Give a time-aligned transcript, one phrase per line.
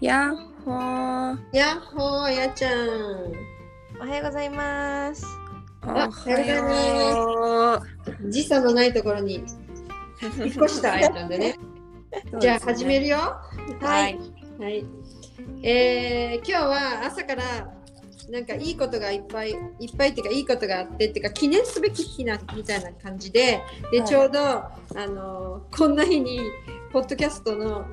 [0.00, 0.34] やっ
[0.64, 1.38] ほー。
[1.52, 2.78] やっほー、やっちゃん。
[4.00, 5.26] おはようございます。
[5.84, 7.82] おあはよ
[8.30, 9.44] 時差のないところに引っ
[10.56, 11.58] 越したあやちゃんでね。
[12.32, 12.40] う。
[12.40, 13.02] じゃあ始める。
[13.02, 13.18] るよ。
[13.18, 14.18] はい。
[14.58, 14.86] はい。
[15.62, 17.42] えー、今日は朝から
[18.30, 23.60] なんかいいことがいっぱいいっぱいっていうかいいことがあってっていうか記念すべき日なみたいな感じで
[23.92, 26.40] で、はいちょうどあのこんな日に
[26.90, 27.84] ポッドキャストの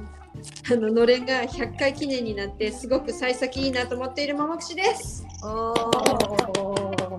[0.71, 5.25] あののれんが100回記念になってすごく幸先いいなと思っているももくしです。
[5.43, 7.17] おー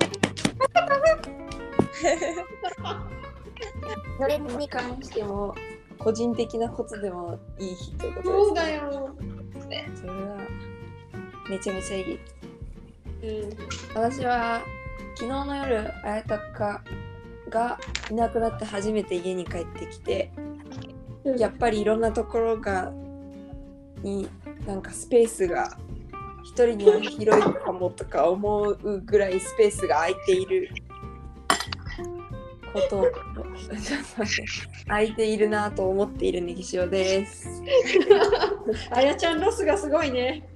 [4.19, 5.55] それに関しても
[5.99, 8.71] 個人的なことでもいい日ということです、そうだ。
[8.71, 9.11] よ。
[9.95, 10.39] それは
[11.49, 12.19] めちゃめちゃいい。
[13.23, 13.51] うん。
[13.95, 14.63] 私は
[15.17, 16.83] 昨日の夜あやたか
[17.49, 17.81] が
[18.11, 20.31] いなくなって初めて家に帰ってきて
[21.37, 22.93] やっぱりいろんなところが
[24.03, 24.29] に
[24.67, 25.79] なんかスペースが
[26.45, 30.71] 一人には広いかもとか思うぐらいスペースが空いている
[32.73, 33.07] こと
[34.87, 37.63] 空いているなと思っているネギ塩です。
[38.91, 40.49] あやちゃんロスがすごいね。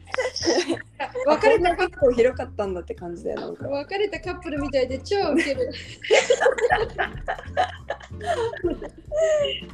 [1.27, 3.67] 別れた結構広かったんだって感じだよなんか。
[3.69, 5.73] 別れたカップルみたいで超ウケる。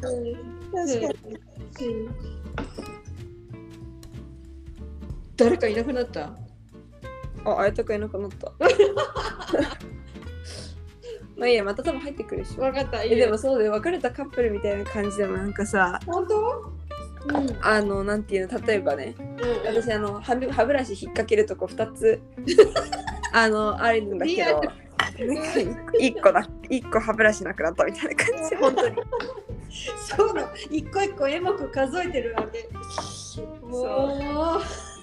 [0.00, 2.08] 確かに。
[5.38, 6.30] 誰かいなくなった？
[7.44, 8.52] あ、あやたかいなくなった。
[11.36, 12.62] まあいいや、また多分入ってくるでしょ。
[12.62, 13.04] わかった。
[13.04, 16.72] いえいよでもそうで別れたカップルみたいな感じでもなんかさ本当？
[17.28, 17.56] うん。
[17.62, 19.26] あのなんていうの例えばねうん
[19.66, 22.20] 私あの歯ブ歯ブラシ引っ掛けるとこ2つ
[23.32, 24.62] あのあるんだけど
[26.00, 28.96] 1個だ1個歯ブラシなくなったみたいな感じ本当に
[30.16, 30.48] そうなの。
[30.70, 32.68] 一個一個エモく数えてるわけ。
[33.66, 34.60] もう。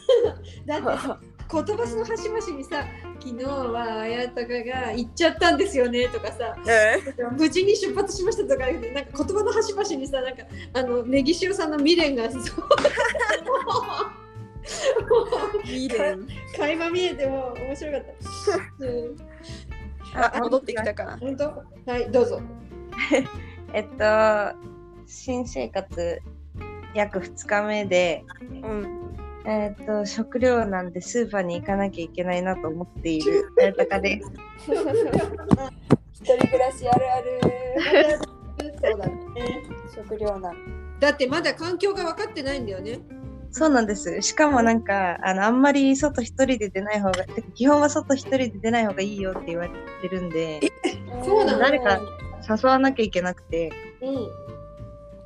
[0.65, 2.85] だって言葉の端々にさ、
[3.19, 6.55] 昨日はあやたかが行っちゃったんですよねとかさ、
[7.37, 10.43] 無事に出発しましたとか、なんか言葉の端々にさ、なんか
[10.73, 12.41] あのネギ塩さんの未練がそう
[15.63, 16.27] 未練。
[16.57, 18.05] 垣間見えても面白かっ
[18.79, 18.85] た。
[18.85, 19.15] うん、
[20.15, 21.05] あ戻ってきたか。
[21.05, 21.63] な本当？
[21.91, 22.41] はい、どうぞ。
[23.73, 24.57] えっと、
[25.05, 26.21] 新生活
[26.93, 28.23] 約2日目で、
[28.63, 29.04] うん
[29.47, 34.31] えっと、食料なんでスーパーに行かなきゃいけないなと思っているあやたかです。
[36.13, 37.39] 一人暮らしあるある
[38.59, 39.13] そうだね。
[39.93, 40.55] 食料難
[40.99, 42.99] だってまだ環境が分かってないんだよね。
[43.51, 44.21] そうなんです。
[44.21, 49.69] しかもなんか、あのあんまり外一人で出ない方が、基本は外一人で出ない方がいいよって言われ
[50.01, 50.59] てるんで、
[51.23, 51.59] そうなの？
[51.59, 52.01] 誰か
[52.49, 54.13] 誘わなきゃいけなくて、うん。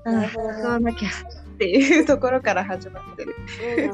[0.06, 1.10] 誘わなきゃ
[1.60, 3.36] っていうところから始まってる。
[3.62, 3.90] え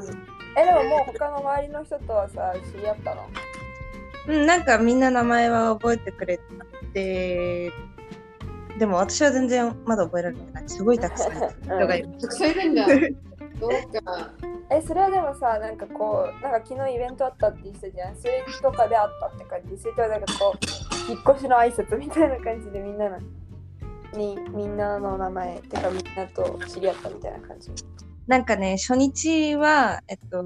[0.64, 3.28] でももう他の周りの人とはさ知り合ったの？
[4.28, 6.40] うん、なんかみんな名前は覚えてくれ
[6.94, 7.72] て、
[8.78, 10.64] でも私は全然まだ覚えられてない。
[10.68, 12.10] すごいたくさん人がいる。
[12.22, 12.86] たくさんいるんだ。
[12.88, 12.92] そ
[13.68, 14.32] うか。
[14.70, 20.54] えそれはでもさなんかこうなんか昨日イベントあったって言ってたじゃんそれとかであったって感じそれとはなんかこ
[21.08, 23.20] う引っ越しの挨拶みたいな感じでみんなの
[24.18, 27.70] にみんなの名前てかみんなと知り合ったみたいな感じ。
[28.28, 30.46] なんかね、初日は、えっと、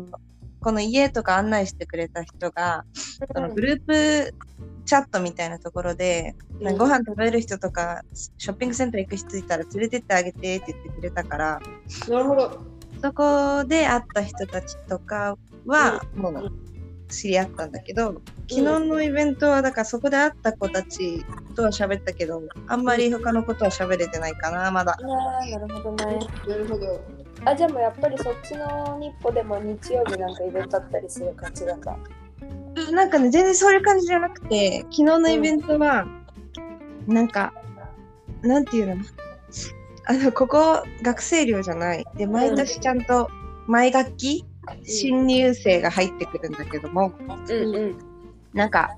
[0.62, 2.84] この家とか案内してくれた人が、
[3.34, 4.34] そのグループ
[4.86, 8.02] チャットみたいなところで、なんかご飯食べる人とか、
[8.38, 11.62] ショッピングセンター行く人いたら連れてってあげてって言ってくれたから、
[12.10, 12.60] なるほど。
[13.02, 16.52] そこで会った人たちとかは、もう
[17.08, 21.24] 知り合ったんだけど、昨日のイベントは、だからそこで会った子たち
[21.56, 24.98] とは喋ったけど、あんまり他のことは喋れてないかな、まだ。
[25.00, 27.00] あーなるほどねなるほど。
[27.46, 31.96] あじゃあもうやっぱりそっちの日歩でも日曜日なんかイベントあったりする感じなんだ
[32.92, 36.08] なんかね、全然そういう感じじゃなくて、昨日のイベントは、
[37.08, 37.54] なんか、
[38.42, 39.04] なんていうの？
[40.06, 42.06] あの、ここ学生寮じゃない。
[42.16, 43.30] で、毎年ちゃんと
[43.68, 44.46] 毎学期、
[44.84, 47.14] 新入生が入ってくるんだけども、
[47.48, 48.09] うんうん
[48.54, 48.96] なんか、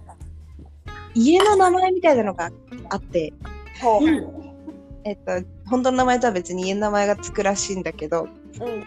[1.13, 2.51] 家の名前みたいなのが
[2.89, 3.33] あって、
[3.81, 4.01] ほう
[5.03, 5.31] えっと、
[5.67, 8.27] 本当の名前とは別に家の名前がつくらしいんだけど、
[8.59, 8.85] うん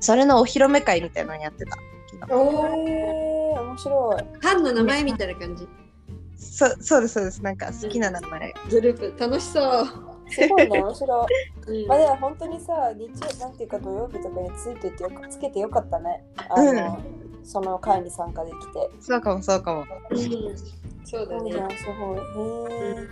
[0.00, 1.76] それのお披露目会みたいなのやってた。
[2.30, 2.66] おお。
[2.88, 5.66] えー、面白い班の名前みたいな感じ。
[6.36, 7.42] そそうです、そうです。
[7.42, 8.54] なんか好きな名前。
[8.70, 9.86] グループ楽しそう。
[10.30, 11.26] すごいね面白
[11.66, 16.24] い うんまあでも本当にさ、日曜なんていうか土曜日とかについててよかつけてよかったね。
[16.48, 16.98] あの、
[17.48, 18.90] その会に参加できて。
[19.00, 19.84] そうかも、そうかも。
[21.04, 21.52] そうだね。
[21.52, 22.18] すごい。
[22.18, 23.08] へえ。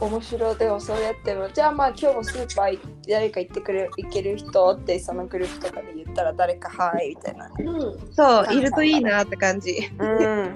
[0.00, 2.78] 面白いでもそうやってもじゃあまあ今日もスーパー
[3.08, 7.50] 誰か行ってくれ行ける人ってそのグループとかで言ったら誰かはいみたいな。
[7.58, 9.90] うん、そう、いるといいなって感じ。
[9.98, 10.54] うん。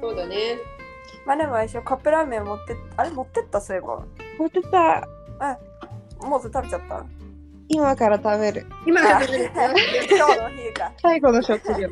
[0.00, 0.56] そうだね。
[1.26, 3.60] まあでもあれでしょカップラーメン持ってあれ持ってった？
[3.60, 4.04] そういえば。
[4.38, 5.08] 持ってた。
[6.20, 7.04] もう食べちゃった？
[7.68, 8.66] 今から食べる。
[8.86, 9.50] 今あ食べる
[10.16, 10.92] 今日の昼か。
[11.02, 11.88] 最後の食料。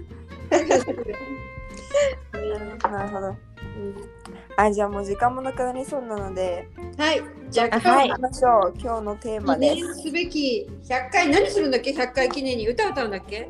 [2.82, 3.36] なるほど。
[4.56, 7.20] あじゃあもう時間もなくなりそうなので、はい。
[7.50, 8.74] じゃあ、あはい行きましょう。
[8.78, 13.48] 今日のテーマで記念すべき100回何するんだっけ ?100 回記念に歌歌うんだっけ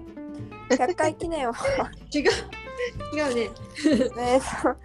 [0.71, 1.53] ？100回記念を
[2.13, 2.23] 違う。
[3.15, 3.51] 違うね。
[4.17, 4.77] ねそう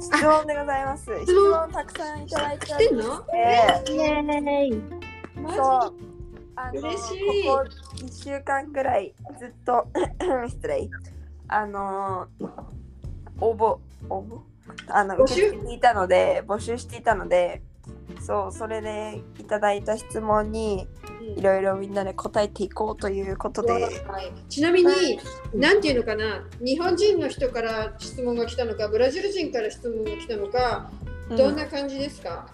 [0.00, 1.04] 質問でございます。
[1.22, 3.36] 質問たくさんいただいてんのて、
[3.92, 4.80] イエーイ。
[5.56, 5.94] そう。
[6.56, 7.64] あの嬉しいここ
[7.96, 9.88] 1週間ぐらいずっと
[10.48, 10.88] 失礼。
[11.48, 12.28] あの
[13.40, 14.40] 応募応募？
[14.88, 15.34] あの募集？
[15.34, 17.62] 受け付けていたので募集していたので
[18.20, 20.86] そうそれでいただいた質問に
[21.36, 24.32] いろいろみんなで答えていこうということで、はい。
[24.48, 25.18] ちなみに、
[25.54, 30.90] なんていうのかな、日本人の人から質問が来たのか、ブラジル人から質問が来たのか、
[31.30, 31.36] うん。
[31.36, 32.46] どんな感じですか、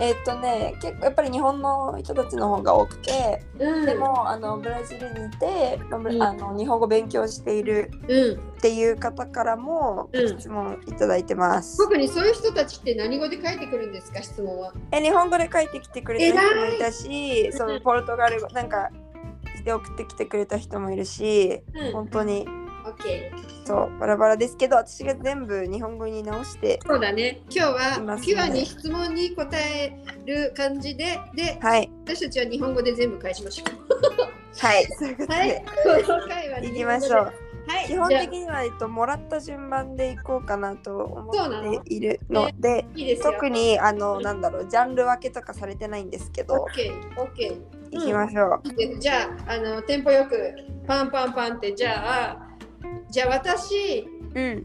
[0.00, 6.22] えっとね結構やっぱり日本の人たちの方が多くて、うん、でもあのブラジルにいて、うん。
[6.22, 10.28] あの日本語勉強しているうん、っていう方からもうん。
[10.28, 11.78] 質問いただいてます。
[11.78, 14.72] 特にそういう人たちって何語で書いてくるんですか、質問は。
[14.92, 16.78] え日本語で書いてきてくれた人もい。
[16.78, 18.90] たし、そのポルトガル語なんか
[19.64, 22.46] で送ってきてくれた人もいるし、うん、本当に
[22.92, 23.30] OK。
[23.66, 27.42] そうバラバラですけど、私が全部日本語に直して、そうだね。
[27.50, 29.96] 今日はピュアに質問に答え
[30.26, 33.64] る感じで、で、はい私たちは日本語で全部返しましょ
[34.58, 35.36] はいそういうことう。
[35.36, 35.64] はいで、、
[36.06, 37.32] この回は行きましょう。
[37.68, 43.32] はい、基本的にはえっともらった順番でいこうかなと思っているので、いいですよ。
[43.32, 47.78] 特にあのなんだろうジャンル分けとかされてないんですけど、OK、OK。
[47.90, 48.74] 行きましょう。
[48.74, 50.54] でじゃああのテンポよく
[50.86, 52.47] パンパンパンってじゃあ
[53.10, 54.64] じゃあ私うん。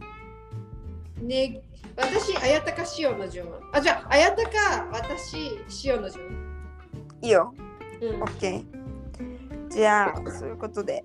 [1.27, 1.61] ね
[1.95, 6.25] 私あやたかしおの順あじゃああやたか私しおの順
[7.21, 7.53] いいよ。
[8.01, 8.65] うんオッケー。
[9.69, 11.03] じゃあそういうことで、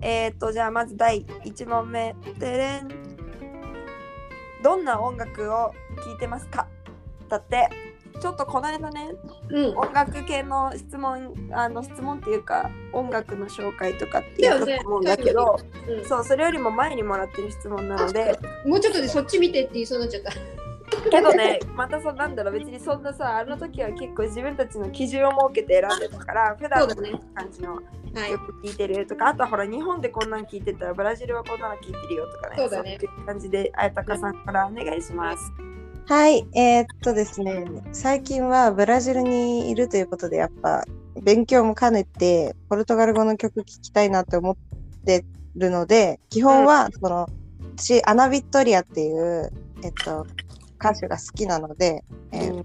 [0.00, 2.14] えっ、とじゃあまず第1問目。
[2.38, 2.88] でれん。
[4.62, 5.72] どんな音楽を
[6.04, 6.66] 聴いてますか？
[7.28, 7.89] だって。
[8.20, 9.12] ちょっとこの間ね
[9.50, 9.78] うん。
[9.78, 15.58] 音楽系の質問あの質問っていうか音楽の紹介とかってやったと思うんだけど、
[15.88, 16.04] うん。
[16.04, 20.32] そうそれよりも前にもらってる質問なのでもうちょっとでそっち見てって言いそうになっちゃった。
[21.08, 22.54] けどねまたそうなんだろう。
[22.54, 27.74] 別にそんなさあの時は結構自分たちの基準を設けて選んでたから普段のね感じの
[28.12, 28.32] はい。
[28.32, 32.98] よく聞いてるとかあとはほら日本でこんなん聞いてたらブラジルはこんなの聞いてるよとかねそうだね。
[33.00, 35.52] いう感じであやたかさんからお願いします。
[35.52, 35.79] はい、
[36.54, 40.84] えーっとですね、最近はブラジルにいるということで、やっぱ
[41.22, 44.56] 勉強も兼ねて、ポルトガル語の曲聴きたいなって思っ
[45.04, 45.24] て
[45.56, 47.28] るので、基本は、その、
[47.76, 49.50] 私、アナ・ビットリアっていう、
[49.82, 50.26] えっと、
[50.78, 52.64] 歌手が好きなので、えー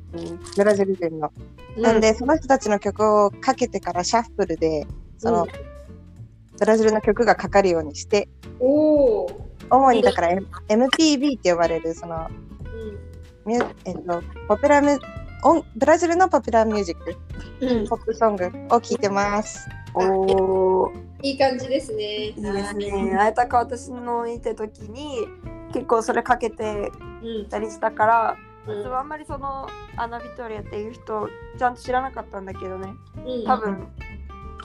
[0.55, 1.31] ブラジル人の。
[1.77, 4.87] なんで、その人たちの曲をかけてからシャッフルで、
[5.17, 5.49] その、うん。
[6.57, 8.29] ブラジルの曲がかかるようにして、
[9.69, 10.29] 主にだから
[10.69, 12.29] MPB って呼ばれる、その、
[13.45, 14.99] ミュえっと、ポピュラーミュ
[15.43, 17.15] 音ブラジルのポピュラーミュージック、
[17.61, 17.69] うん。
[17.69, 19.67] うんポップソングを聴いてます。
[19.93, 21.05] おー。
[21.21, 22.27] いい感じですね。
[22.27, 23.17] いいですね。
[23.19, 25.27] あやたか私のいた時に
[25.73, 26.91] 結構それかけて
[27.23, 27.49] うん。
[27.49, 28.37] たりしたから、
[28.67, 28.83] うん。
[28.83, 32.93] 私はあんまりそのアナ・ビトリアっていう人ちゃんと知らなかったんだけどね。
[33.25, 33.45] うん。
[33.45, 33.87] 多分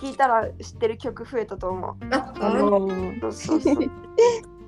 [0.00, 1.94] 聞いたら知ってる曲増えたと思う。
[2.10, 2.50] ああ
[3.20, 3.76] そうそうそう。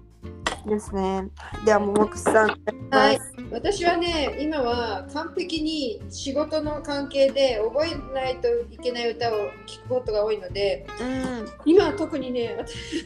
[0.66, 1.28] ですね。
[1.64, 2.48] ではももくさん。
[2.90, 3.20] はい。
[3.50, 9.32] 私はね、今は完璧に仕事の関係で覚えないといけない歌を
[9.66, 11.48] 聴くことが多いので、うん。
[11.64, 13.04] 今は特にね、私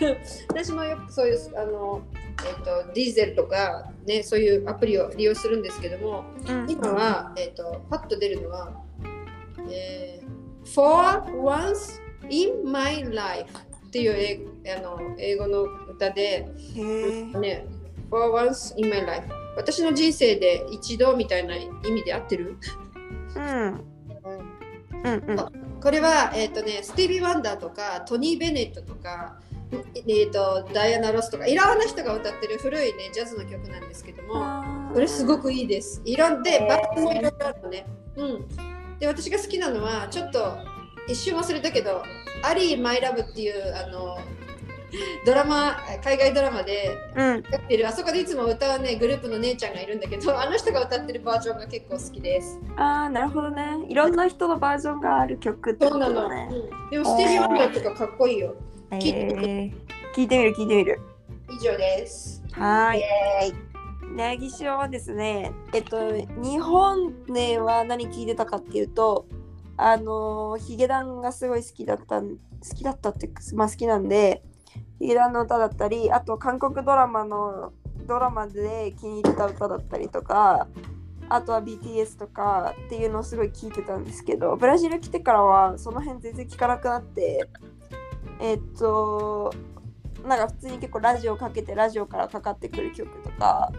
[0.48, 2.02] 私もよくそういうあの、
[2.46, 8.72] えっとディーゼルとか、ね、そういうアプリを利用するんですけども、うん今は、えっとパッと出るのは、
[9.70, 10.26] えー
[10.66, 13.46] For Once in My Life
[13.86, 14.12] っていう
[14.64, 15.64] 英あの英語の
[15.96, 16.46] 歌で。
[17.40, 17.66] ね、
[18.10, 19.26] For once in my life
[19.56, 22.56] 私の人生で一度みたいな意味で合ってる？
[23.34, 23.80] うん。
[25.04, 25.80] うんうん。
[25.80, 29.40] これは、えっとね、スティービー・ワンダーとかトニー・ベネットとか、
[29.94, 34.62] えー、とダイアナ・ロスとかいろんな人が歌ってる古い、ね、ジャズの曲なんですけども
[34.92, 36.02] これすごくいいです。
[36.04, 37.86] いろんでバックもいろいろあるのね。
[38.16, 38.48] うん。
[38.98, 40.56] で私が好きなのはちょっと
[41.08, 42.02] 一瞬忘れたけど
[42.42, 44.18] 「アリー・マイ・ラブ」っていうあの
[45.24, 47.42] ドラマ海外ドラマでうん。
[47.50, 52.58] やってるあそこでいつも歌うねグループの姉ちゃんがいるんだけどあの人が歌ってるバージョンが結構好きです。
[52.76, 53.84] ああ、なるほどね。
[53.88, 56.28] いろんな人のバージョンがある曲ってことそうなの。
[56.28, 56.48] だね。
[56.50, 58.54] うんでもステージワンダーとかかっこいいよ。
[58.90, 59.72] えー、
[60.14, 61.00] 聞いてみる聞いてみる。
[61.50, 62.42] 以上です。
[62.52, 63.66] はーい。
[64.14, 66.12] ネギ塩はですね、えっと、
[66.42, 69.26] 日本では何聞いてたかっていうと、
[69.76, 72.36] あのー、ヒゲダンがすごい好きだったん、好
[72.74, 74.42] きだったってまあ好きなんで、
[74.98, 77.72] ヒゲダンの歌だったり、あと韓国ドラマの、
[78.06, 80.68] ドラマで気に入った歌だったりとか、
[81.28, 87.48] あとは BTS とかっていうのをすごい聞いてたんですけど、ブラジル来てからはその辺全然聞かなくなって、
[88.40, 89.52] えっと、
[90.24, 93.72] なんか普通に結構ラジオかけてラジオからかかってくる曲とか、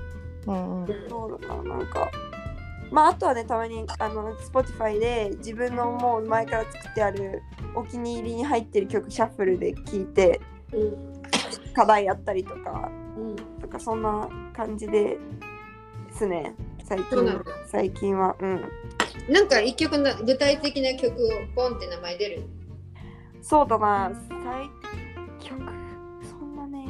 [0.45, 2.09] うんうんそうだな、なんか。
[2.89, 7.41] まあ、あとはね、たまに、あの、Spotify で自分のもう前から作ってある
[7.75, 10.39] お気に入りに入ってる曲、シャッフルで聴いて、
[10.73, 11.73] うん。
[11.73, 13.35] 課題やったりとか、うん。
[13.61, 15.17] とか、そんな感じでで
[16.11, 18.35] すね、最近最近は。
[18.39, 18.61] うん。
[19.29, 22.43] なんか一曲の具体的な曲をポンって名前出る？
[23.41, 24.69] そうだな、最
[25.39, 25.61] 曲、
[26.29, 26.85] そんなね、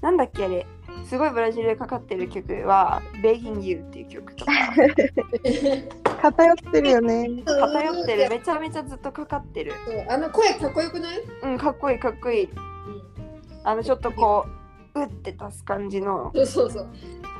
[0.00, 0.66] なんだっけ、あれ。
[1.04, 4.52] すごいブラジルでかかってる曲は「Begging You」っていう曲とか
[6.20, 7.28] 偏ってるよね。
[7.46, 9.72] 偏ってるめちゃめちゃずっとかかってる
[10.08, 12.48] あの声かっこよくない、うんかっこいいかっこいい
[13.66, 14.46] あのちょっとこ
[14.94, 16.88] ううって足す感じのそうそうそう。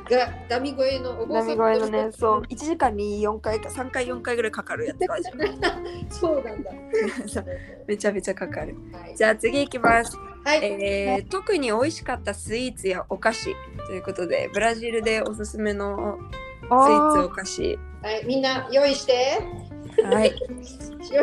[0.09, 4.99] がダミ声のお坊さん波声のねそう1時間に4回か3回4回ぐらいかかるやつ
[6.19, 6.71] そうなんだ。
[7.87, 9.15] めちゃめちゃかかるはい。
[9.15, 10.63] じゃあ次いきます、はい。
[10.63, 13.55] えー特に美味しかったスイーツやお菓子
[13.87, 16.17] ということでブラジルでおすすめの
[16.63, 19.39] スイーツお菓子はい、みんな用意して。
[20.03, 20.35] はい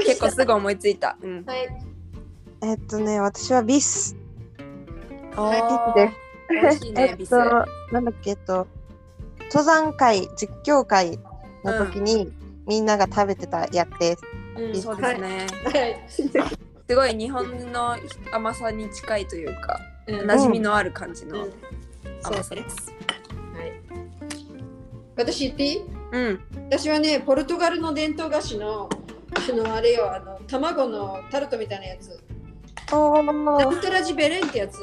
[0.07, 1.69] 結構すぐ思いついたうんはい。
[2.63, 4.17] えっとね、私はビス。
[5.37, 8.67] あでー美味しいえねビスっと、なんだっけ、えっと、
[9.47, 11.19] 登山会、実況会
[11.65, 12.33] の時に、
[12.67, 14.23] みんなが食べてたやつです。
[14.57, 15.47] うんそうですね。
[15.65, 16.05] はい。
[16.87, 17.97] すごい日本の
[18.31, 21.53] 甘さに近いというかうん馴染みのある感じのうん。
[22.23, 22.93] 甘さです。
[23.55, 23.73] はい。
[25.17, 25.73] 私言ってい。
[25.73, 26.41] いうん。
[26.71, 28.89] 私はね、ポルトガルの伝統菓子の、
[29.35, 32.19] あの、あれよ、あの、卵のタルトみたいなやつ。
[32.93, 34.79] おナーントラジベレンってやつ？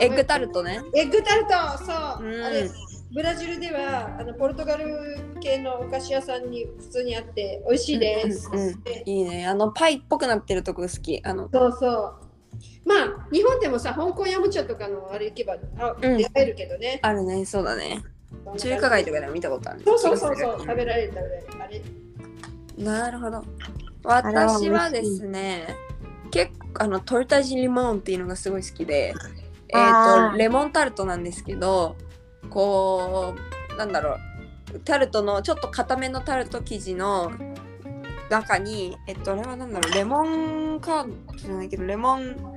[0.00, 0.80] エッグタルトね。
[0.94, 1.50] エッグタルト。
[1.84, 2.44] そう、うん。
[2.44, 2.70] あれ
[3.12, 9.46] ブラジルではあのポルトガル系のお菓子屋さんに普通にあって美味しいです、うんうんでいいね。
[9.46, 11.20] あのパイっぽくなってるとこ好き。
[11.24, 11.48] あの。
[11.52, 12.14] そうそう。
[12.84, 17.44] まあ日本でもさ香港ヤムチャとかのあれ行けばあうん出会えるけどね、あるね。
[17.44, 18.02] そうだね。
[18.58, 19.82] 中華街とかでも見たことある。
[19.84, 20.60] そうそうそうそう。
[20.60, 21.84] 食べられる食べられる。
[22.76, 22.84] あれ。
[22.84, 23.44] なるほど。
[24.04, 25.66] 私はですね
[26.36, 29.14] 結構あのトルタジリモンっていうのがすごい好きで
[29.68, 31.96] えーとレモンタルトなんですけど
[32.50, 33.34] こ
[33.72, 34.18] うなんだろ
[34.74, 37.32] うタルトのちょっと固めのタルト生地の
[38.30, 42.56] 中にえっとあれはなんだろうレモンカードじゃないけどレモン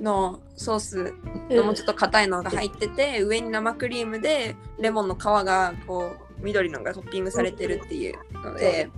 [0.00, 1.14] のソース
[1.50, 8.88] のもうちょっと硬いのが入ってて、上に生クリームでレモンの皮がこう緑のがトッピングされてるっていうので、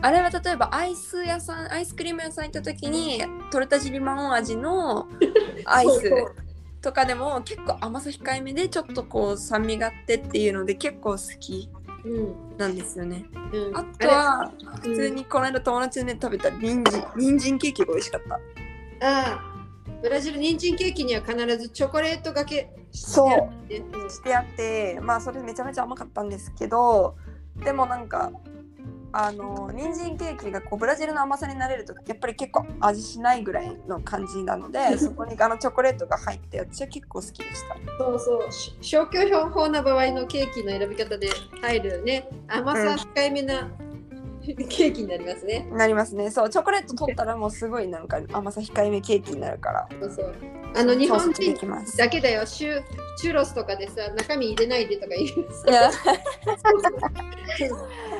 [0.00, 5.08] あれは例えばアイス屋さんアイスクリーム屋さん行った時にトルタジリマン味の
[5.64, 6.12] アイス
[6.80, 11.68] とかでも結構甘さ控えめでちょっとこう酸味があってっていうので結構好き
[12.04, 13.24] うんなんですよね。
[13.52, 13.76] うん。
[13.76, 14.52] あとは
[14.84, 18.34] れ普通にこの間友達で、ね、食べた人参人参ケーキが美味しかった。
[18.34, 18.40] あ
[19.00, 19.54] あ
[20.00, 23.28] ブラジル人参ケーキには必ずチョコレートがけそう。
[23.28, 24.10] してあってうん。
[24.10, 27.16] してあってまあそれめちゃめちゃ甘かったんですけど
[27.64, 28.30] でもなんか
[29.12, 37.76] あの人参ケーキがこうブラジルの甘さになれるとやっぱり結構味しないぐらいの感じなので そこにあのチョコレートが入って私は結構好きでした。
[37.98, 38.52] そうそう。
[38.52, 41.28] し消去標法な場合のケーキの選び方で
[41.62, 42.28] 入るね。
[42.48, 43.70] 甘さ控えめな、
[44.68, 45.66] ケーキになりますね。
[45.70, 46.30] なりますね。
[46.30, 49.88] そうチョコレート取ったらもうすごいなんか甘さ控えめケーキになるから。
[50.00, 50.34] そうそう。
[50.76, 51.96] あの日本人きます。
[51.96, 52.46] だけだよ。
[52.46, 52.82] シュ
[53.16, 55.26] チュロスとかでさ中身入れないでとか言う。
[55.70, 55.90] いや。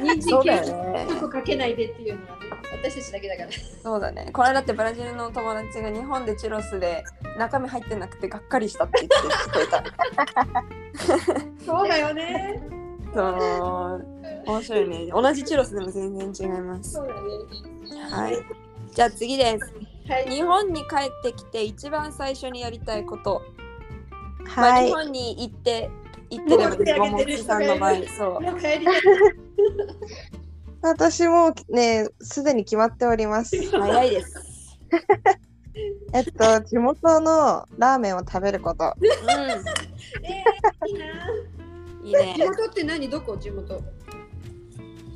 [0.00, 3.48] 人参そうケーキだよねチョコかけないでっていうのはね私たちだけだから。
[3.82, 4.28] そうだね。
[4.32, 7.04] この間ってブラジルの友達が日本でチュロスで
[7.38, 9.16] 中身入ってなくてがっかりしたって言って
[9.50, 9.84] 聞こえた。
[11.64, 12.77] そうだよね
[13.18, 14.06] そう。
[14.46, 15.06] 面白いね。
[15.10, 16.92] 同じチュロスでも全然違います。
[16.92, 17.20] そうだね。
[18.10, 18.36] はい。
[18.94, 19.74] じゃあ次です。
[20.08, 20.30] はい。
[20.30, 23.42] 日本に帰ってきて一番最初にやりたいこと、
[24.56, 24.86] まあ、はい。
[24.86, 25.90] 日本に行って
[26.30, 27.94] 行ってればもう手挙げてるももちさんの場合。
[28.16, 28.38] そう。
[30.80, 33.56] 私もね、すでに決まっております。
[33.68, 34.78] 早いです。
[36.12, 38.84] えっと、地元のラーメンを食べること。
[38.84, 38.92] う
[40.22, 41.57] えー、いいな。
[42.02, 42.42] ん、いいね地。
[42.44, 43.08] 元って何？
[43.08, 43.36] どこ？
[43.36, 43.80] 地元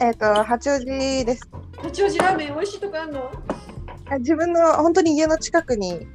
[0.01, 1.49] えっと、八王子です。
[1.83, 3.31] 八王子ラーメン美味しいとこあんの？
[4.11, 6.09] あ自分の本当に家の近くにうん。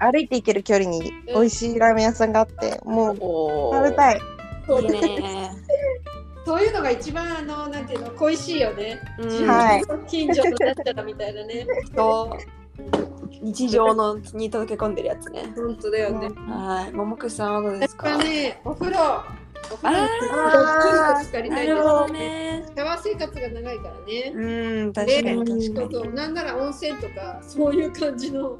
[0.00, 4.20] 歩いて行ける距離に美味しいラーメン屋さんがあって、もうお食べたい。
[4.80, 5.50] いいね。
[6.46, 9.00] そういうのが一番あのなんていうの恋しいよね。
[9.18, 11.66] うんはい近所のなったみたいなね。
[11.96, 12.38] そう
[13.42, 15.52] 日常のに溶け込んでるやつね。
[15.56, 16.28] 本当だよね。
[16.46, 16.92] はい。
[16.92, 18.10] ももくさんはどうで私すか？
[18.10, 19.24] はね、お風呂。
[19.70, 22.64] お風呂にあー浸かりたですないるほどね。
[22.66, 24.32] シャワー生活が長いからね。
[24.34, 28.56] うん、確かに確そうかそうなんなら温泉とかそういう感じの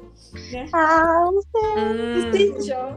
[0.51, 0.69] ね。
[0.71, 2.01] あー、温に。
[2.03, 2.91] うんしてんでしょ？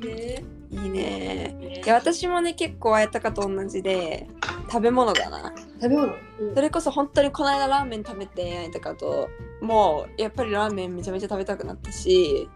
[0.00, 1.82] ねいいね。
[1.84, 4.26] いや私もね結構あやたかと同じで
[4.74, 5.52] 食べ物だな。
[5.80, 6.12] 食べ物？
[6.40, 12.48] うんそれこそ本当にこの間ラーメン食べてあやたかともうやっぱりラーメンめちゃめちゃ食べたくなったし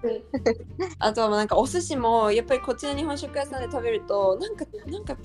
[0.98, 5.22] あとはなんかお寿司もやっぱりこっちの日本食屋さんで食べるとなんかなんかやっ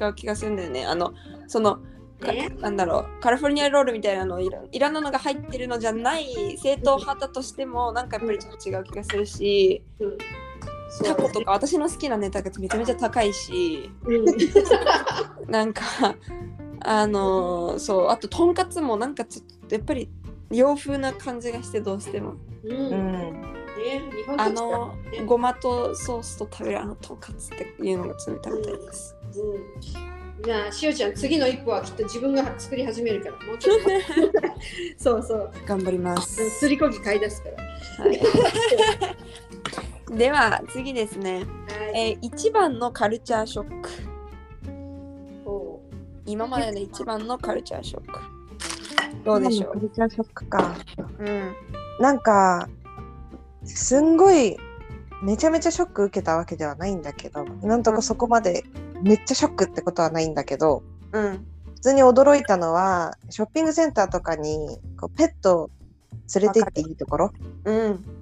[0.00, 0.86] ぱ違う気がするんだよね。
[0.86, 1.12] あの
[1.46, 1.78] その
[2.60, 10.18] なんだろうカリフォルニアロールみたいなのいろいろんなのが入ってるのじゃない正統派だとしてもなんかやっぱりちょっと違う気がするしうん
[10.98, 13.90] タコとか私の好きなネタがめちゃめちゃ高いし。
[14.04, 14.24] うん。
[15.50, 15.84] なんか
[16.82, 20.08] あのーそうあととんかつもなんかちょっとやっぱり
[20.50, 22.34] 洋風な感じがしてどうしても。
[22.64, 22.76] うん。
[22.76, 23.42] うん。
[23.80, 24.02] ね
[24.36, 25.24] あのね。
[25.24, 29.16] ごまとソースと食べるあのとんかつっていうのが常に食べたいです。
[29.36, 33.88] うん、じゃあしおちゃん次の一歩はきっと自分が作り始めるからもうちょっと。
[34.98, 35.52] そうそう。
[35.66, 36.50] 頑張ります。
[36.50, 38.04] すりこぎ買い出すから。
[38.04, 38.20] はい、
[40.10, 41.44] では次ですね、はい。
[41.94, 43.88] えー一番のカルチャーショック。
[45.46, 45.80] お
[46.26, 48.18] 今までで一番のカルチャーショック。
[49.24, 50.74] どうでしょう、カルチャーショックか。
[51.18, 51.54] うん、
[52.00, 52.68] なんか、
[53.64, 54.56] すんごい、
[55.22, 58.64] めちゃめちゃショック受けたわけではないんだけど、なんとかそこまで
[59.02, 65.70] めっちゃショックってことはないんだけど、うん、普通に驚いたのは、ショッピングセンターとかにこうペットを
[66.34, 67.32] 連れて行っていいところ、
[67.64, 68.19] うん、うん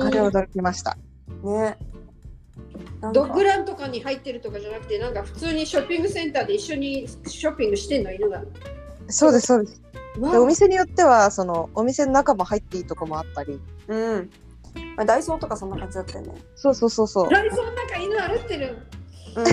[0.00, 0.96] あれ驚きました。
[1.42, 1.78] ね。
[3.12, 8.42] ドッグランとかに入ってるとかじゃなくてなんか普通にショッピングセンターで一緒にショッピングしてんの犬が
[9.08, 9.82] そうです、そうです。
[10.18, 14.30] わでお店によっては、その、お店の中も入っていいとこもあったり、うん。
[14.96, 16.34] まあ、ダイソーとかそんな感じだったよね。
[16.56, 17.30] そうそうそうそう。
[17.30, 18.78] ライソンなんか犬歩ってる
[19.36, 19.44] うん。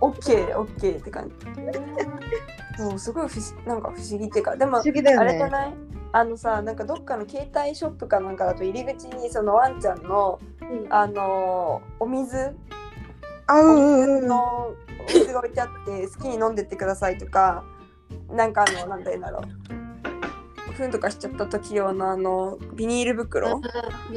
[0.00, 2.82] オッケー、オッケーって感じ。
[2.82, 5.28] そう、すごい不思なんか不思議っていうか、でも不、思議だよね。
[5.28, 5.74] あれじゃない？
[6.12, 10.92] あのさ、なんかどっかの携帯ショップかなんかだと入り口にそのワンちゃんの、うん。
[10.92, 12.56] あのーお水
[13.46, 14.26] あ、うんうんうん。
[14.28, 14.74] の
[15.08, 17.64] お水が置いてあって好きに飲んでってくださいとか
[18.30, 20.72] なんかあのなんて言うんだろう。
[20.72, 23.60] ふんとかしちゃった時用のあのビニール袋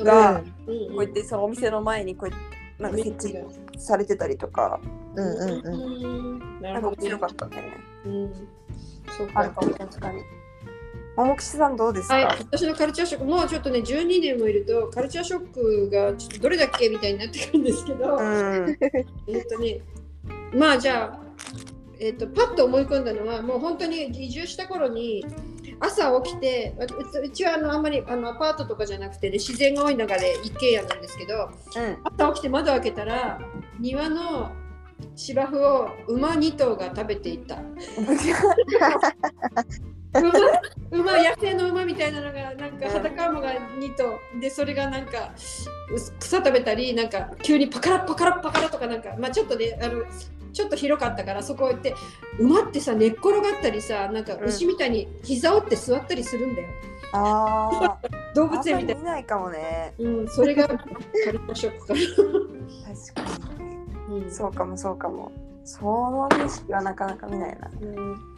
[0.03, 0.73] がうん。
[0.73, 0.97] うん。
[0.97, 4.79] うやってそのお店の前にこうやってなんか設置されてたりとか。
[5.15, 6.35] うんうんうん。
[6.35, 7.77] うんななんか面るほどね白かったね。
[8.05, 8.47] うん。
[9.17, 9.39] そうか。
[9.39, 10.21] あるかも確かに
[11.15, 18.77] 桃串さんどうですか、はい、私のカルチャーショック、もうちょっとね、12年もいると、カルチャーショックがちょっとどれだっけみたいになってくるんですけど、うん。
[19.27, 19.81] えっとね、
[20.53, 21.19] まあじゃあ、
[21.99, 25.25] えっと、パッと思い込んだのは、もう本当に移住した頃に、
[25.79, 31.49] 朝起きて、ううちはあのあんまりあのアパートとかじゃなくて、ね、自然が多い中で一軒家なんですけど、
[32.03, 33.39] 朝起きて窓開けたら、
[33.79, 34.51] 庭の
[35.15, 37.57] 芝生を馬2頭が食べていた。
[40.13, 40.29] 馬
[40.91, 44.19] 馬野生の馬みたいなのがなんか裸馬が2頭。
[44.39, 45.31] でそれがなんか
[45.89, 50.03] う草食べたりなんか急にパカラパカラパカラとかなんかまあちょっとねあの
[50.51, 51.95] ちょっと広かったからそこ行って
[52.37, 54.43] 馬ってさ寝っ転がったりさなんかうん。
[54.45, 56.67] 牛みたいに膝折って座ったりするんだよ、
[57.13, 57.97] あ
[58.35, 59.93] 動ああんま物園みたいな、ないかもね。
[59.97, 63.59] うん、それがカルチャーショックか確かに。
[63.59, 63.60] な、
[64.19, 64.31] うん。
[64.31, 65.31] そうかもそうかも。
[65.63, 67.69] その景色はなかなか見ないな。
[67.81, 68.31] うん。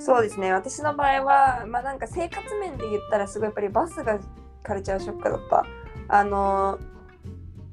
[0.00, 0.52] そうですね。
[0.52, 4.18] 私の場合はまあなんか生活面で言ったらすごいやっぱりバスが
[4.62, 5.64] カルチャーショックだった。
[6.08, 6.98] あのー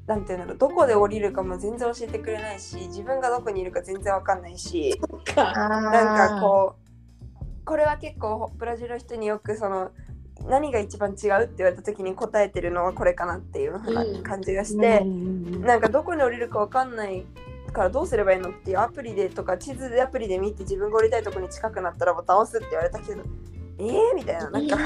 [0.08, 0.58] なんていうんだろう。
[0.58, 5.00] どこで降りるかも全然教えてくれないし自分がどこにいるか全然わかんないし。
[5.34, 5.52] か。
[5.92, 9.90] なんかこうこれは結構ブラジルの人によくその
[10.48, 15.02] 何が一番違うって言われた時に答えてるのはこれかなっていう感じがして、
[15.66, 17.26] なんかどこに降りるかわかんない
[17.74, 23.24] からどうすればいいのっていうアプリでとか地図でアプリで見て自分が降りたいところに近くなったらボタン押すって言われたけど
[23.78, 24.50] えー、みたいな。
[24.52, 24.78] なんか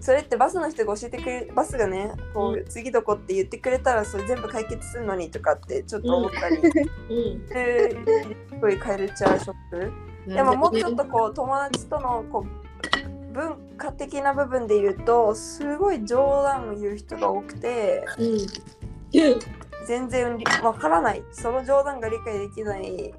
[0.00, 6.60] それってバスの人が教えてくれバスがねこうう次どこって言ってくれたらそれ全部解決するのにとかってちょっと思ったり、う
[7.36, 7.46] ん。
[7.46, 7.96] です
[8.60, 9.92] ごいカルチャーショック
[10.26, 18.06] でももうちょっとこう友達とのこう文化的な部分で言うとすごい冗談を言う人が多くて。
[18.18, 18.79] うん。
[19.86, 23.14] 全然りわからないその冗談が理解できない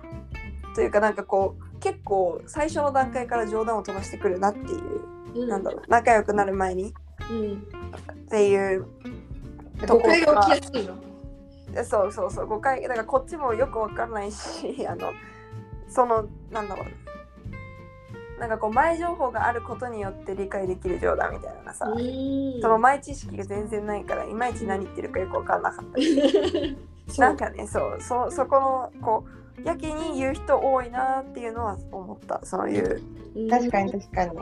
[0.76, 5.50] というかなんかこう結構最初の段階から冗談を飛ばしてくるなっていう、うん。
[5.50, 6.94] なんだろう仲良くなる前に
[7.30, 7.68] うん。
[8.26, 8.86] っていう
[9.86, 10.96] とこが起きやすいの？
[11.84, 15.12] そうそうそう誤解だからこっちもよくわかんないしあの
[15.88, 16.88] そのなんだろう
[18.42, 22.60] なんかこう前情報があることによって理解できる冗談みたいなのがさ、うん。
[22.60, 25.98] その前知識が全然ないからいまいち何言ってるかよくわかんなかった。
[26.00, 26.76] り
[27.08, 27.20] そう。
[27.20, 28.02] なんかねそう。
[28.02, 29.26] そそこのこ
[29.60, 32.40] うやけに言う人多いなっていうのは思った。
[32.44, 33.00] そういう。
[33.36, 33.48] うん。
[33.48, 34.36] 確かに確かに。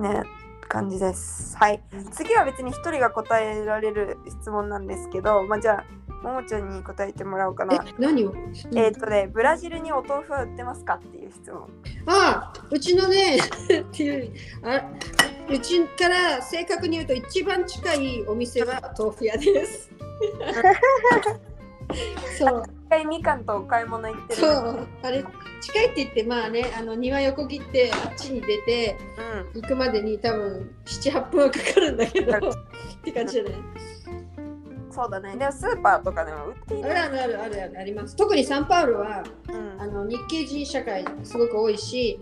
[0.00, 0.22] ね
[0.68, 1.56] 感じです。
[1.56, 1.82] はい。
[2.12, 5.84] 次は別に一人が答えられる質問なんですけどまあじゃあ
[6.22, 8.34] ももちゃんに答えてもらおうかえな何を、
[8.74, 11.62] えっ、とねブラジルにお豆腐は売ってますかっていう質問。
[12.06, 13.40] ああうちのねっ
[13.90, 14.82] ていうあ
[15.50, 19.90] うちから正確に言うと一番近いお店は豆腐屋です。
[22.38, 22.62] そう。
[22.86, 24.40] 一回みかんとお買い物行ってる。
[24.40, 24.86] そう。
[25.02, 25.24] あれ
[25.60, 28.96] 近いって言ってまあねあの庭横切ってあっちに出て
[29.54, 29.62] うん。
[29.62, 32.36] 行くまでに多分78分はかかるんだけど。
[32.36, 32.40] っ
[33.04, 33.54] て感じじゃない？
[35.00, 35.34] そうだね。
[35.36, 36.90] でもスーパーとかでも売っている。
[36.90, 38.14] あるあるあるあるあります。
[38.14, 39.80] 特にサンパウロはうん。
[39.80, 42.20] あの日系人社会すごく多いし、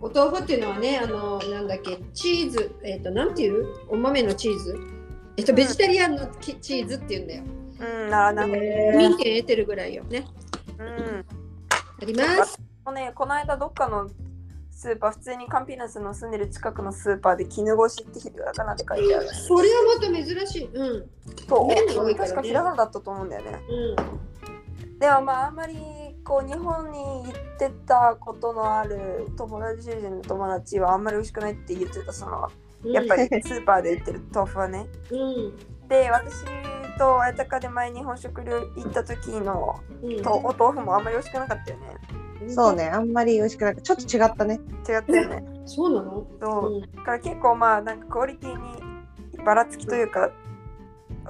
[0.00, 3.66] お豆腐っていうのはね、あのなんだっけ、チーズ、えっ、と、なんていう？
[3.88, 4.78] お豆のチーズ？
[5.36, 7.42] えっ、と、ベジタリアンのキチーズっていうんだよ。
[7.80, 8.10] うん。
[8.10, 8.54] ななるほ
[8.92, 8.98] ど。
[8.98, 10.24] 民権得てるぐらいよね。
[10.78, 11.26] うん。
[12.00, 12.60] あります。
[12.84, 14.08] もうね、この間どっかの
[14.80, 19.28] スーパー、普通にカンピナスの住んでる近くのスーパーで絹ごしってひらがなって書いてある。
[19.28, 20.70] それはまた珍しい。
[20.72, 21.10] うん。
[21.46, 23.60] そう、ね確かひらがなだったと思うんだよね。
[23.68, 24.98] うん。
[24.98, 25.76] でもまああんまり
[26.24, 32.50] こう日本に行ってたことのある友達人の友達はあんまり美味しくないって言ってたその
[32.90, 34.86] やっぱりスーパーで売ってる豆腐はね。
[35.10, 35.88] うん。
[35.88, 36.36] で私
[36.96, 40.22] と綾鷹で前日本食料行った時のうん。
[40.22, 42.29] とお豆腐もあんまり美味しくなかったよね。
[42.48, 44.60] そうね、あんまり美味しくなくちょっと違ったね。
[44.88, 45.44] 違ったよね。
[45.66, 46.26] そうなの？
[46.40, 46.80] そううん。
[46.80, 50.30] だから結構まあなんかクオリティにばらつきというか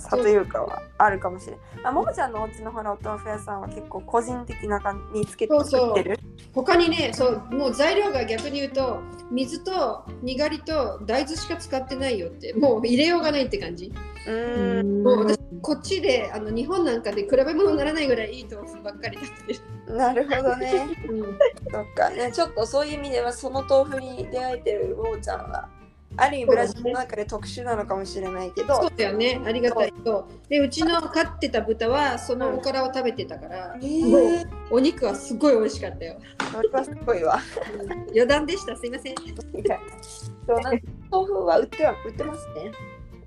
[0.00, 1.60] 差というかはあるかもしれない。
[1.84, 6.18] あももちゃんのお家のほらお豆腐屋さんは結構個人的な感じにつけて作ってる？
[6.52, 13.92] 他にね、そう、もう材料が逆に言うと、水とにがりと大豆しか使ってないよって、もう入れようがないって感じ。
[14.26, 19.96] うーんもう私こっちであの日本なんかで比べ物にならないぐらいいい豆腐ばっかり食べてる。
[19.96, 20.86] なるほどね。
[21.08, 21.22] うん、
[21.70, 25.68] そっかねちょっとそういう意味ではその豆腐に出会えてるももちゃんは
[26.16, 30.28] ある意味ブラジルの中で特殊なのかもしれないけど、そうだよね、ありがたいと。
[30.48, 36.16] で、うちの飼ってた豚はそのおからを食べてたから、えー、お肉はすごい美味しかったよ。
[36.52, 37.38] それはすごいわ。
[37.80, 39.14] うん余談でした、すいません。
[39.14, 42.72] そうなん豆腐は売っては売ってますね。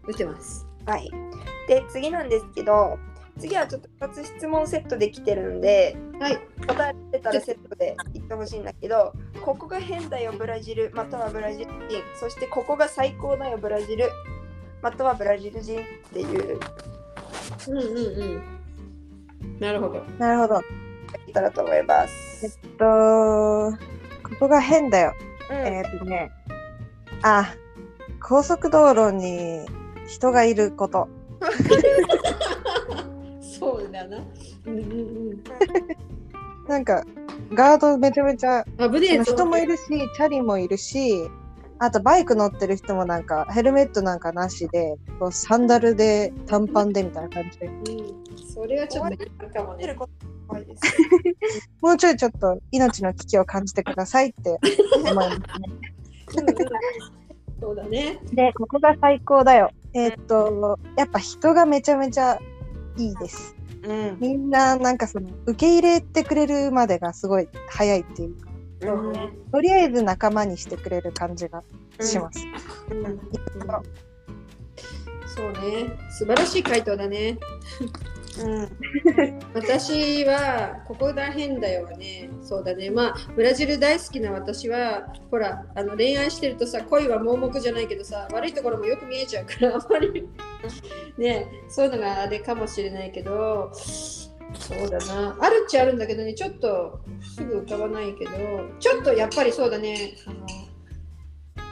[0.07, 0.67] 打ってます。
[0.85, 1.09] はい。
[1.67, 2.97] で、次なんですけど、
[3.39, 6.39] 次はちょっと2つ質問セットできてるんで、はい。
[6.67, 14.09] 答えてたらセットで言ってほしいんだけど、ここが変だよブラジル、またはブラジル人、そしてここが最高だよブラジル、
[14.81, 16.59] またはブラジル人っていう、
[17.67, 19.59] うんうんうん。
[19.59, 20.03] なるほど。
[20.19, 20.61] なるほど。
[21.25, 22.45] 言ったらと思います。
[22.45, 22.85] えっと、
[24.23, 25.13] ここが変だよ。
[25.49, 26.31] うんえーっとね、
[27.23, 27.53] あ、
[28.21, 29.65] 高速道路に
[30.07, 31.09] 人がいること。
[33.63, 34.17] そうだな。
[34.65, 34.95] うんうんう
[35.35, 35.43] ん。
[36.67, 37.05] なんか、
[37.53, 41.29] ガードめちゃめちゃ、あぶねえぞ人もいるし、チャリもいるし、
[41.79, 49.95] あとバイク乗ってる人もなんか、ヘルメットなんかなしで、こうサンダルで短パンでみたいな感じで、うん、それはちょっといいかもね。
[51.81, 54.59] もうちょいちょっと命の危機を感じてくださいって
[54.99, 55.37] 思いますね。
[57.59, 58.19] そうだね。
[58.33, 59.71] で、ここが最高だよ。
[59.93, 62.39] えーっと、やっぱ人がめちゃめちゃ
[62.97, 63.55] いいです。
[63.83, 64.17] うん。
[64.19, 68.49] みんななんかその受け入れてくれるまでがすごい早いっていうか、
[68.81, 69.31] そうね。
[69.51, 71.63] とりあえず仲間にしてくれる感じが
[71.99, 72.45] します。
[72.91, 73.19] うんうん
[75.35, 75.97] そうね。
[76.11, 77.39] 素晴らしい回答だね。
[78.41, 78.69] うん。
[79.53, 82.29] 私はここら辺だよはね。
[82.41, 82.89] そうだね。
[82.89, 90.27] まあブラジル大好きな私はほらあの恋愛してるとさ恋は盲目じゃないけどさ悪いところもよく見えちゃうからあんまり
[91.17, 98.31] ねそういうのがあれかもしれないけどそうだなあるっちゃあるんだけどねちょっとすぐ浮かばないけど
[98.79, 100.47] ちょっとやっぱりそうだねあの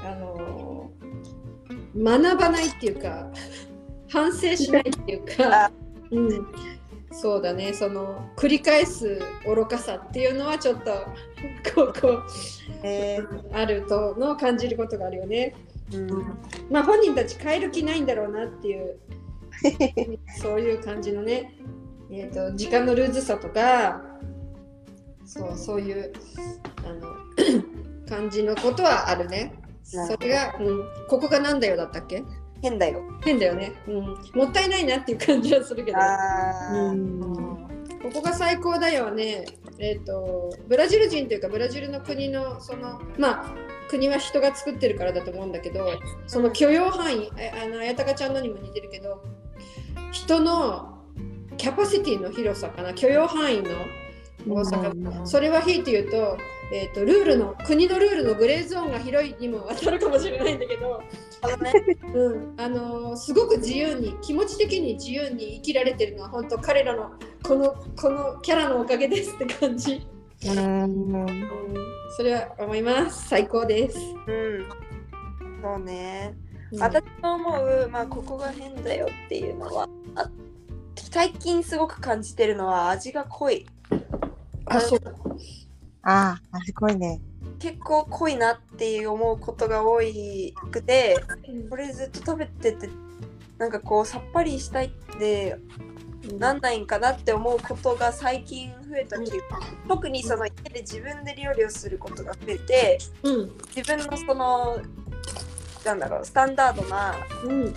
[0.04, 0.91] あの
[1.95, 3.28] 学ばないっていうか
[4.10, 5.71] 反省しないっていうかあ、
[6.12, 6.47] うん、
[7.12, 7.74] そうだね。
[7.74, 10.91] その繰り返す愚かさっていうのはちょっと
[11.74, 12.24] こうこう
[12.84, 15.56] えー、あるとの感じることがあるよね。
[15.93, 16.10] うん。
[16.69, 18.97] まあ本人たち変える気ないんだろうなっていう
[20.41, 21.54] そういう感じのね、
[22.10, 24.02] えー、と時間のルーズさとか
[25.26, 26.12] そうそういう
[26.86, 27.15] あの
[28.10, 29.54] 感じのことはあるね。
[29.84, 32.24] それが、うん、ここがなんだよだったっけ？
[32.62, 33.02] 変だよ。
[33.24, 33.95] 変だよね、うん。
[34.34, 35.97] もったいないなっていう感じはするけど。
[36.74, 37.71] うん
[38.02, 39.45] ここが最高だよはね、
[39.78, 43.56] えっ、と、ブラジル人というか、ブラジルの国の、その、まあ、
[43.89, 45.88] 国は人が作ってるからだと思うんだけど、
[46.26, 49.24] その許容範囲、えあの、あやたかちゃんのにも似てるけど、
[50.12, 50.97] 人の
[51.58, 53.69] キャパシティの広さかな、許容範囲の
[54.47, 56.38] 大阪、それはひいて言うと、
[56.73, 61.04] えっ、と、ルールの、国のルールのグレーゾーンが広いにも当たるかもしれないんだけど、
[61.41, 61.73] あのね。
[62.13, 67.12] うん、あのーすごく自由に気持ち的に自由に生きられてるのは本当彼らの
[67.43, 70.08] このこのキャラのおかげですって感じ、
[70.47, 71.13] うん。
[71.13, 71.47] うん、
[72.15, 73.27] それは思います。
[73.27, 74.65] 最高です、うん。
[75.62, 76.36] そうね。
[76.71, 76.80] うん。
[76.80, 80.30] 私の思う、まあ、ここが変だよっていうのは、あ
[80.95, 83.65] 最近すごく感じてるのは味が濃い。
[84.71, 84.81] あ
[86.03, 87.19] ああ、すごいね。
[87.60, 89.99] 結構濃いなって思うことが多
[90.71, 91.69] くて、うん。
[91.69, 92.89] これずっと食べてて、
[93.57, 95.57] なんかこうさっぱりしたいって
[96.39, 103.51] なんないんかなって思うことが最近増えたっていうか、特にその家で自分で料理をすることが増えて、うん。
[103.75, 104.79] 自分のその、
[105.86, 107.73] なんだろう、スタンダードなうん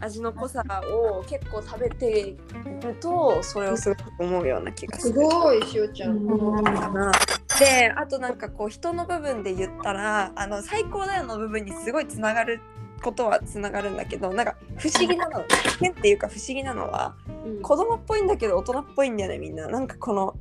[0.00, 2.36] 味の濃さを結構食べて
[2.82, 5.20] るとそれをすごく思うような気がすする。
[5.20, 7.12] ごいしおちゃん、かな
[7.58, 12.60] であとなんかこう人の部分で言ったらあの最高だよの部分にすごいつながる
[13.02, 15.44] ことはつながるんだけどなんか不思議なの
[15.80, 17.62] 変っていうか不思議なのはうん。
[17.62, 19.68] 子供っぽいんだけど大人っぽいんだよねみんな。
[19.68, 20.34] なんかこの。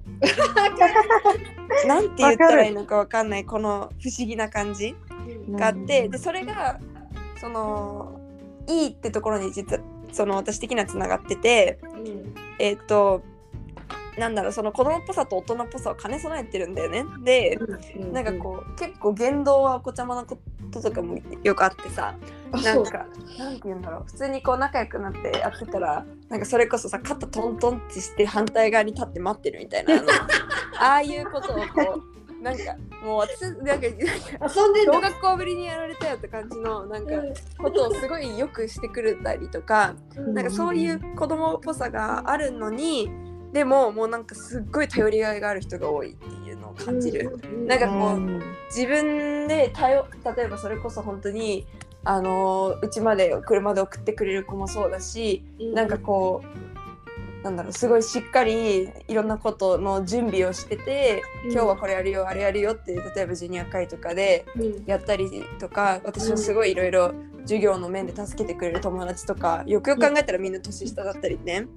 [1.86, 4.96] なんて言ったらいいのかわかんないこの不思議な感じ
[5.52, 6.80] があってでそれが
[7.40, 8.22] その
[8.68, 13.22] いいってところに実はその私的にはつながっててうんえっ、と
[14.18, 17.04] なんだろうその子供っぽさと大人っぽさを兼ね備えてるんだよね。
[17.24, 17.60] で
[17.98, 20.38] うんなんかこう結構言動はお子ちゃまなこ
[20.72, 22.16] ととかもよくあってさ
[22.52, 23.06] なんか
[23.38, 29.96] なんて言うんだろう普通にこう仲良くなってやってたらなんかそれこそさ肩トントンってして反対側に立って待ってるみたいな
[30.80, 32.15] ああいうことをこう
[32.46, 37.14] なんかもう私なんか遊んでん小だ学校ぶりにやられたよって感じのなんか
[37.58, 43.10] ことをすごいよくしてくれたりとかなんかそういう子供っぽさがあるのに
[43.52, 47.36] でももうなんかすっごい頼りがいがある人が多いっていうのを感じる。
[47.66, 50.06] なんかこう自分で頼
[50.36, 51.66] 例えばそれこそ本当に
[52.04, 56.75] あのうちまで車で送ってくれる子もそうだし、なんかこう
[57.46, 61.52] なんだろうすごいしっかりいろんなことの準備をしてて、うん。
[61.52, 64.84] 今日はこれやるよあれやるよって例えばジュニア会とかでうん。
[64.88, 65.30] やったり
[65.60, 71.68] とか私はすごいいろいろ授業の面で助けてくれる友達とかよくよく考えたらみんな年下だったりね、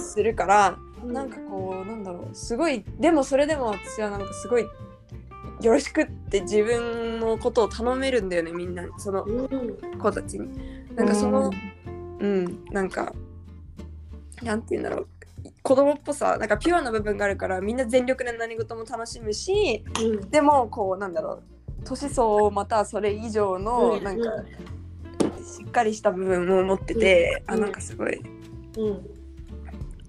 [0.00, 9.48] するからなんかこうなんだろうすごいでもそれでも私はなんかすごいよろしくって自分のことを頼めるんだよねみんなにそのうん。
[9.98, 10.48] 子たちに。
[10.94, 11.50] なんかその
[12.20, 13.12] うんなんか
[14.42, 15.08] なんて言うんだろう。
[15.62, 20.30] 子供っぽさなんかピュアな部分があるからみんな全力で何事も楽しむしうん。
[20.30, 21.42] でもこうなんだろう。
[21.84, 24.30] 年相またはそれ以上のうんなんか
[25.42, 27.54] しっかりした部分も持ってて、うん。
[27.54, 28.20] あなんかすごい。
[28.76, 29.10] うん。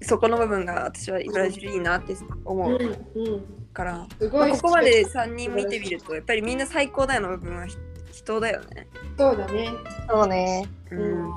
[0.01, 2.15] そこの部分が私はブラジルいいなって
[2.45, 2.73] 思う。
[2.73, 3.59] うんうん。
[3.73, 3.93] から、
[4.31, 7.67] まあここまで3人見てみるとやっぱりみんな最高だよの部分は。
[7.67, 7.77] ひ
[8.11, 8.87] 人だよね。
[9.17, 9.69] そうだね。
[10.09, 10.67] そうね。
[10.91, 11.31] うん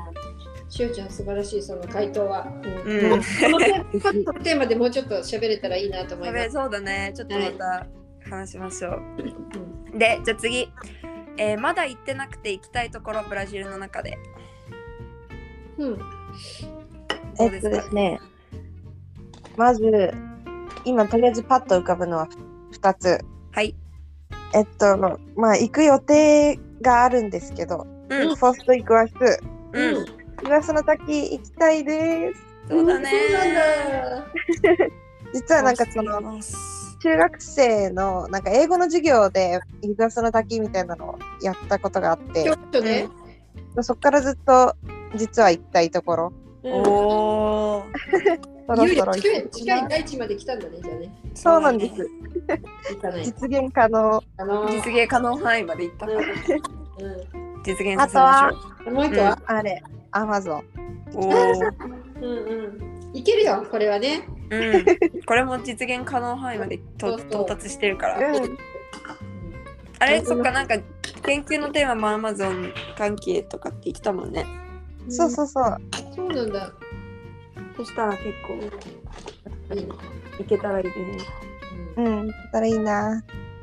[0.72, 3.16] しおちゃん素晴らしいその回答は、うんこ
[3.50, 6.52] のテこのテーマでもうちょっと喋れたらいいなと思います。
[6.52, 7.86] そうだねちょっとまた
[8.30, 9.02] 話しましょう。
[9.92, 10.72] うんでじゃあ次、
[11.36, 14.16] えーまだ行ってなくて行きたいところブラジルの中で
[15.76, 16.04] うんど
[17.38, 18.18] えっとうですかですね。
[19.58, 20.14] まず、
[20.86, 22.28] 今とりあえずパッと浮かぶのは
[22.72, 23.18] 2つ。
[23.50, 23.76] はい。
[24.54, 24.96] えっと、
[25.36, 29.12] まあ、行く予定があるんですけど、うんフォストイグアス、
[29.72, 32.40] うん、イグアスの滝行きたいです。
[32.68, 33.10] そうだね。
[33.10, 34.26] そうなんだ。
[35.32, 36.40] 実はなんかその、
[37.00, 43.08] 中学生のなんか英語の授業でイグアスの滝みたいなのをやったことがあってちょっとね。
[43.80, 44.76] そこからずっと
[45.16, 46.32] 実は行きたいところ。
[46.62, 46.72] うん。
[46.72, 47.84] おお
[48.66, 51.14] そろそろ近い近い大地まで来たんだね、じゃあね。
[51.34, 51.94] そうなんです。
[53.24, 54.22] 実現可能。
[54.36, 54.72] あのー。
[54.72, 56.12] 実現可能範囲まで行ったか。
[56.12, 58.50] らう実現させま
[58.84, 60.60] しょん、もう一個は、あれアマゾン
[61.14, 61.74] うおー
[62.20, 62.28] うん
[63.12, 63.16] うん。
[63.16, 64.26] いけるよ、これはね。
[64.50, 64.84] うん
[65.26, 68.58] これも実現可能範囲までとそうそう到達してるからうん
[69.98, 70.22] あれ？
[70.22, 70.76] そっかなんか
[71.22, 74.44] 研究のテーマもアマゾン関係とかって言ってたもんね。
[75.08, 75.76] そうそうそう。
[76.14, 76.72] そうなんだ。
[77.76, 78.54] そしたら結構
[79.74, 79.88] い
[80.42, 80.92] いけたらいいね。
[81.96, 83.22] うん、だったらいいな。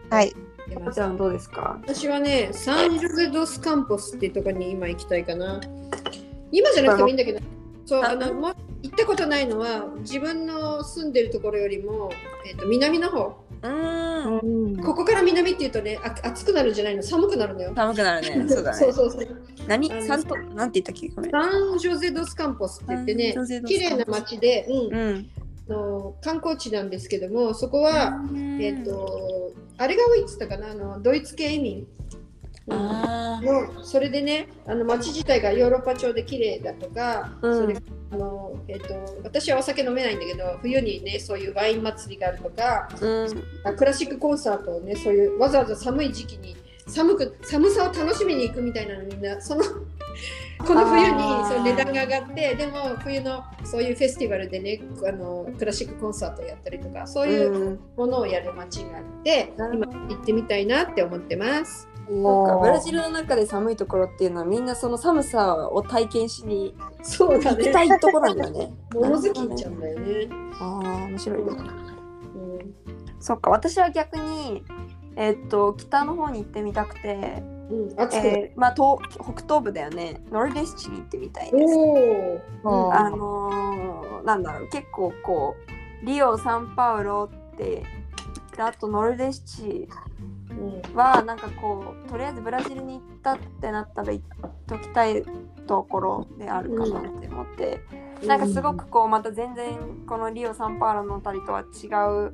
[0.09, 0.33] はい。
[0.75, 1.79] こちらはどうですか？
[1.84, 5.60] 私はね、サンジョゼ・ドス・カンポスっていうところに今行きたいかな。
[6.51, 7.39] 今じゃなくてもいいんだけど、
[7.86, 12.12] そう、ああの、もう行ったことないのは、自分の住んでるところよりも、
[12.47, 13.38] えっと南の方。
[13.62, 14.39] うーん。
[14.39, 17.73] うんここから南っていうとね、あ暑くなるんじゃないの寒くなるのよ。
[17.75, 18.45] 寒くなるね。
[18.49, 18.77] そうだね。
[18.77, 19.27] そうそうそう。
[19.67, 19.89] 何？
[20.08, 21.29] サントなんて言ったっけ？
[21.32, 23.36] サンジョゼ・ドス・カンポスって言ってね
[23.67, 25.29] 綺麗な街で、うんうん。
[25.69, 28.19] あの観光地なんですけどもそこは、
[28.60, 29.38] えっ、と
[29.79, 30.71] あれが多いっつったかな？
[30.71, 31.87] あのドイツ系移民
[32.69, 37.75] あのそれでねあの街自体がヨーロッパ調で綺麗だとか、うんそれ
[38.11, 42.97] あのえっと私はお酒飲めないんだけど冬にねそういうワイン祭りがあるとかあ。
[42.99, 43.43] うん。
[43.63, 46.55] あクラシックコンサートをねそういうわざわざ寒い時期に
[46.89, 49.63] 寒く寒さを楽しみに行くみたいなのみんなその
[50.65, 61.88] この冬にその値段が上がってでも冬のそういうフェスティバルでねあのクラシックコンサートをやったりとかそういううんものをやる街があって、なる今行ってみたいなって思ってます。
[62.10, 68.73] そうかブラジルの中で寒いところっていうのはみんなその寒さを体験しにそうだ行きたいとこなんだよね。
[68.93, 70.28] 物好きちゃんだよね。
[70.60, 71.45] ああ面白いね。
[71.45, 72.75] うん
[73.19, 74.63] そっか私は逆に
[75.19, 77.91] えーっと北の方に行ってみたくて、うん。
[77.91, 80.21] えーまあ東北東部だよね。
[80.32, 81.73] ノルデスチに行ってみたいです。
[82.63, 84.69] あのーなんだろう。
[84.69, 85.55] 結構こ
[86.03, 87.84] うリオサンパウロって
[88.55, 89.89] であとノルデスチ
[90.51, 90.95] うん。
[90.95, 94.25] はなんかこうとりあえずブラジルに行ったってなったら行っ
[94.67, 95.23] ときたい
[95.67, 97.82] ところであるかなって思って、
[98.25, 99.77] なんかすごくこうまた全然
[100.08, 101.88] このリオサンパウロのあたりとは違
[102.27, 102.34] う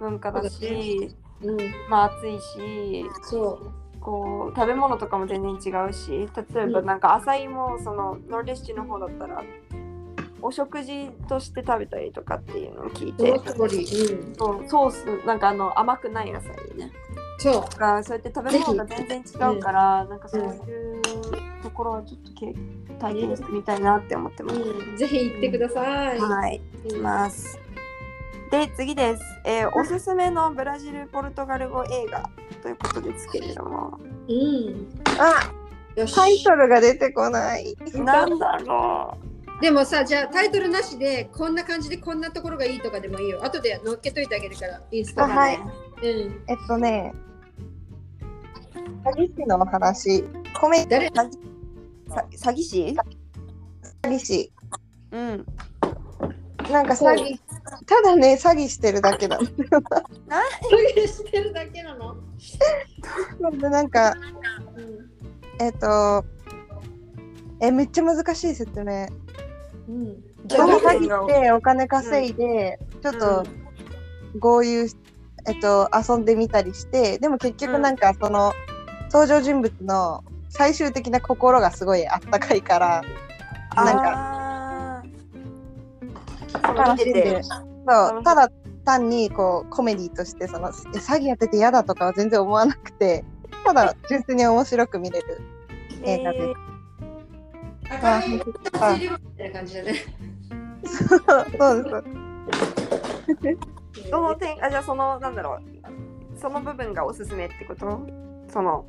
[0.00, 1.56] 文化だそうだし、うん、
[1.88, 3.86] まあ暑いしそう。
[4.06, 9.42] こう食べ物とかも全然違うし例えばなんか浅いもそのノルデシチの方だったら
[10.40, 13.30] お食事として食べたりとかっていうのを聞いそて。
[13.32, 14.34] うん。
[14.36, 16.92] そうソースなんかあの甘くない野菜ね
[17.38, 17.68] そう。
[17.68, 21.02] とかそうやって食べ物が全然違うからなんかそういう
[21.62, 22.54] ところはちょっとけ
[23.00, 24.60] 体験してみたいなって思ってます。
[24.60, 26.20] うん、ぜひ行ってください。
[26.20, 27.65] はい、行きます。
[28.50, 32.30] で次です、えーおすすめのブラジル・ポルトガル語映画
[32.62, 34.88] ということですけれどもうん。
[35.18, 35.52] あ、
[35.96, 36.14] よし。
[36.14, 37.76] タイトルが出てこない。
[37.94, 39.16] なんだろ
[39.60, 43.42] でもさ、じゃあタイトルなしで、こんな感じでこんなところがいいとかでもいいよ。
[43.42, 45.24] 後で乗っけといてあげるから、インスタ。
[45.24, 46.44] あはいうん。
[46.46, 47.14] えっとね、
[49.04, 50.24] 詐欺師の話、
[50.60, 51.08] コメ誰？
[51.08, 51.26] さ
[52.32, 52.96] 詐欺師？
[54.02, 54.52] 詐欺師。
[55.12, 55.46] うん
[56.70, 57.38] なんか詐欺、
[57.86, 59.38] ただね、詐欺してるだけだ。
[59.38, 59.48] そう
[61.06, 62.16] してるだけなの、
[63.58, 64.14] でなんか、
[64.76, 65.06] うん
[65.58, 66.24] えっと、
[67.60, 69.06] え、めっちゃ難しい説明。
[69.88, 73.44] うん、じゃあ詐欺ってお金稼いで、ちょっと
[74.38, 74.96] 豪遊し、
[75.46, 78.52] えっと、遊んでみたりして、でも結局なんかその、
[79.12, 83.02] 登場人物の最終的な心がすごいあったかいから、
[83.76, 84.45] なんかかその見
[86.58, 88.50] 楽ててしんで、そうただ
[88.84, 93.24] 単にこうコメディとしてそのえ詐欺やってて嫌だとかは全然思わなくて、
[93.64, 95.40] ただ純粋に面白く見れる
[96.04, 96.46] 映画です。
[97.90, 99.94] 赤い水流みたいな感じだね。
[101.58, 101.82] そう
[103.42, 104.10] です。
[104.10, 108.06] その点あじゃあそのなんだろうその部分がおすすめってこと
[108.52, 108.84] その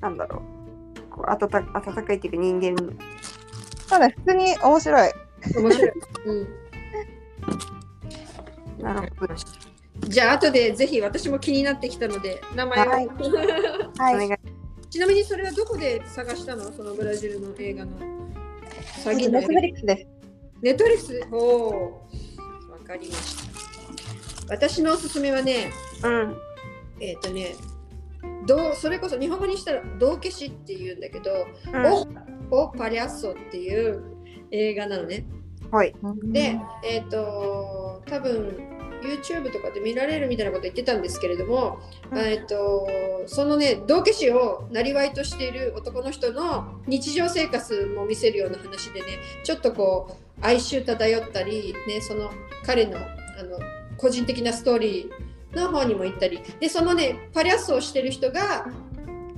[0.00, 0.40] なんだろ
[0.96, 2.96] うこう温か温かいっていうか人間
[3.88, 5.12] ただ普通に面白い。
[5.56, 5.92] 面白い。
[6.26, 6.65] うん
[8.78, 9.34] なるほど。
[10.08, 13.06] じゃあ後でぜひ私も気になってきたので名前を、はい。
[13.06, 13.10] お
[14.02, 14.38] はい。
[14.90, 16.72] ちなみにそれはどこで探したの？
[16.72, 17.98] そのブラジルの映画の。
[19.04, 20.06] 詐欺のネットフリックスです。
[20.62, 21.92] ネットフリックスおお
[22.70, 23.36] わかりまし
[24.46, 24.54] た。
[24.54, 25.70] 私のおすすめはね
[26.02, 26.36] うん。
[27.00, 27.54] えっ、とね
[28.46, 31.30] どうそれこそ日本語にしたら「道消し」っていうんだけど
[32.50, 34.02] 「おおパリャッソ」っていう
[34.50, 35.26] 映画なのね
[35.70, 35.94] はい。
[36.24, 38.56] で、えっ、と、多分
[39.02, 41.78] YouTube とかで見られるみたいなこと言ってたんですけれども、
[42.10, 42.88] うんえっ、と、
[43.26, 49.06] そのね、道化師をなりわいとしている男の人の日常生活も見せるような話でね、
[49.44, 52.30] ちょっとこう、哀愁漂ったり、ね、その
[52.64, 53.58] 彼のあの
[53.96, 58.66] 個人的なストーリーの方にも行ったり、で、そのね、パリャッソをしてる人が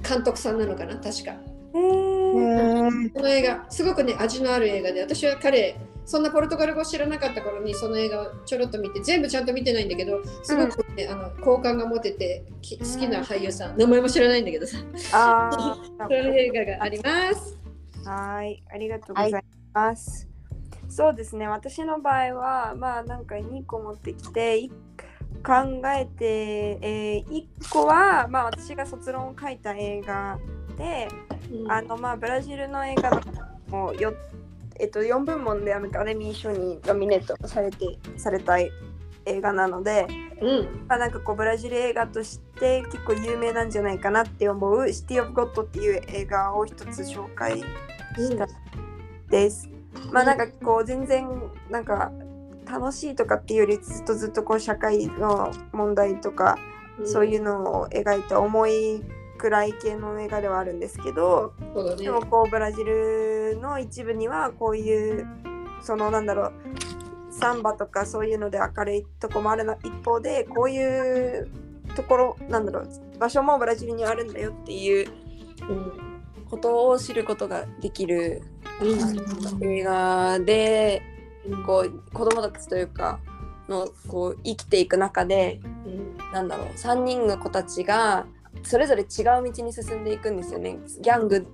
[0.08, 1.32] 監督さんなのかな、確か。
[1.72, 5.76] この映画、すごくね、味のある映画で、私は彼
[6.08, 14.78] そんなポルトガル語知らなかった頃にその映画をちょろっと見て全部ちゃんと見てないんだけどすごく、ねあの好感が持ててき好きな俳優さん名前も知らないんだけどさ。
[15.12, 17.58] あ そういう映画があります。
[18.06, 19.44] はい、ありがとうござい
[19.74, 20.26] ます。
[20.88, 24.74] そうですね、私の場合は、まあなんか2個持ってきて、い考
[25.94, 30.38] えて、え1個は、まあ私が卒論を書いた映画
[30.78, 31.08] で、
[31.68, 33.20] あのまあブラジルの映画
[33.68, 34.14] もよ、
[34.78, 40.06] えっと、4部門でアカデミー賞にノミネートされてされた映画なので、
[40.40, 48.46] うんまあ、なんかこうブラジル映画として結構有名なんじゃないかなって思う「シティ・オブ・ゴッド」っていう映画を一つ紹介した
[49.28, 49.68] です。
[50.12, 51.28] まあなんかこう全然
[51.70, 52.12] なんか
[52.70, 56.58] 楽しいとかっていうよりずっとずっとこう社会の問題とか
[57.04, 59.02] そういうのを描いた重い
[59.38, 61.54] 暗い系の映画ではあるんですけど
[61.96, 61.96] ね。
[61.96, 65.26] でもこうブラジルの一部にはこういう
[65.80, 66.52] そのなんだろう
[67.30, 71.48] サンバとかそういうので明るいとこもあるな一方でこういう
[71.94, 75.08] ところなんだろう場所もブラジルにあるんだよっていう
[75.68, 75.92] うん
[76.50, 78.42] ことを知ることができる
[79.60, 81.02] 映画で
[81.66, 83.20] こう子供たちというか
[83.68, 86.18] のこう生きていく中でうん。
[86.32, 88.26] なんだろう3人の子たちが
[88.62, 90.78] それぞれ違う道に進んでいくんですよね。
[91.00, 91.46] ギャング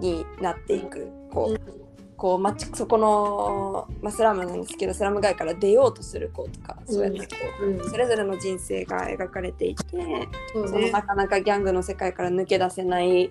[0.00, 1.08] になっていく。
[1.30, 1.84] こう
[2.16, 7.26] こう街そこの、まあ、スラムなんですけどスラム街から出ようとする子とかそうやってこ
[7.60, 7.80] うん。
[7.80, 10.28] うそれぞれの人生が描かれていてそうね。
[10.52, 13.30] そのなかなかギャングの世界から抜け出せない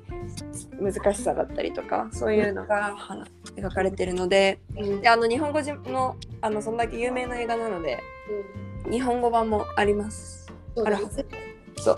[0.79, 3.25] 難しさだったりとかそういうのがは
[3.55, 5.01] 描かれてるのでうん。
[5.01, 7.99] であの日本語じのあのそんだけ有名な映画なので
[8.91, 10.51] 日本語版もあります。
[10.75, 11.05] そうだね。
[11.77, 11.95] そう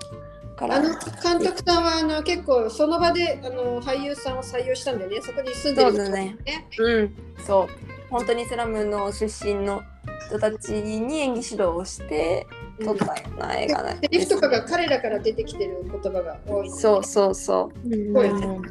[0.56, 0.76] から。
[0.76, 5.22] あの監督さんはあの結構その場であの俳優さんを採用したんだよね。
[5.22, 6.38] そこに住んでる人そうだね。
[6.80, 7.68] うん、そう。
[8.10, 9.84] 本当にスラムの出身の
[10.28, 12.48] 人たちに演技指導をして
[12.84, 16.70] 撮ったような映画なんセリフとかが彼らから出てきてる言葉が多い。
[16.70, 17.90] そうそうそう。
[17.90, 18.62] そうよね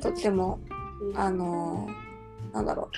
[0.00, 0.58] とっても
[1.00, 1.18] うん。
[1.18, 2.04] あのー
[2.54, 2.88] なんだろ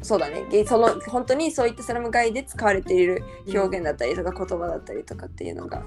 [0.00, 0.04] う。
[0.04, 0.46] そうだね。
[0.50, 5.82] げその本当にそういったスラム街で使われている表現だったりとか言葉だったりとかっていうのが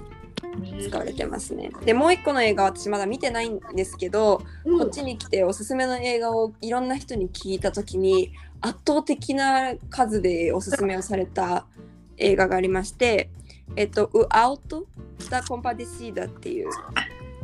[0.80, 1.70] 使われてますね。
[1.84, 11.66] でもう一個の映画私まだ見てないんですけど、うんこっちに来ておすすめの映画をいろんな人に聞いた時に圧倒的な数でおすすめをされた
[12.16, 13.30] 映画がありまして
[13.76, 14.86] 「えっと、ウアウト・
[15.30, 16.70] ダ・コンパディシーダ」っていう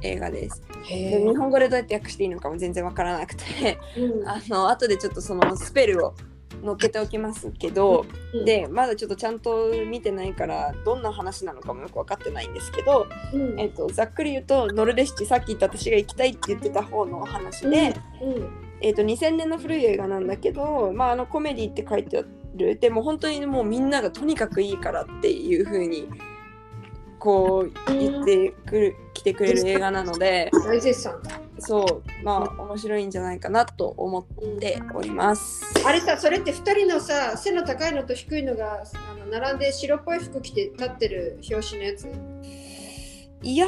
[0.02, 0.62] 映画です。
[0.88, 6.14] で日本語でどうやって訳していいのかも全然わからなくてうんあの後でちょっとそのスペルを
[6.64, 8.44] 載っけておきますけど、うん。
[8.44, 13.60] でまだちょっとちゃんと見てないからどんな話なのかもよく分かってないんですけど、うん。
[13.60, 18.64] えっと、ざっくり言うとノルデシチさっき言った私が行きたいって言ってた方のお話で、うん。
[18.80, 22.22] えっと、2000年の古い映画なんだけど、まあ、あのコメディって書いてあ
[22.56, 22.78] る。
[22.78, 26.08] でも本当にもうみんながとにかくいいからっていう風に
[27.18, 30.50] こう言ってくる来てくれる映画なので。
[30.52, 31.20] 大絶賛
[31.66, 35.64] そうまあ面白いんじゃないかなと思っております。
[35.86, 42.08] あれさそれって2人のさ背の高いのと低いのがあの並んで白っぽい服着て立ってる表紙のやつ？
[43.42, 43.66] いや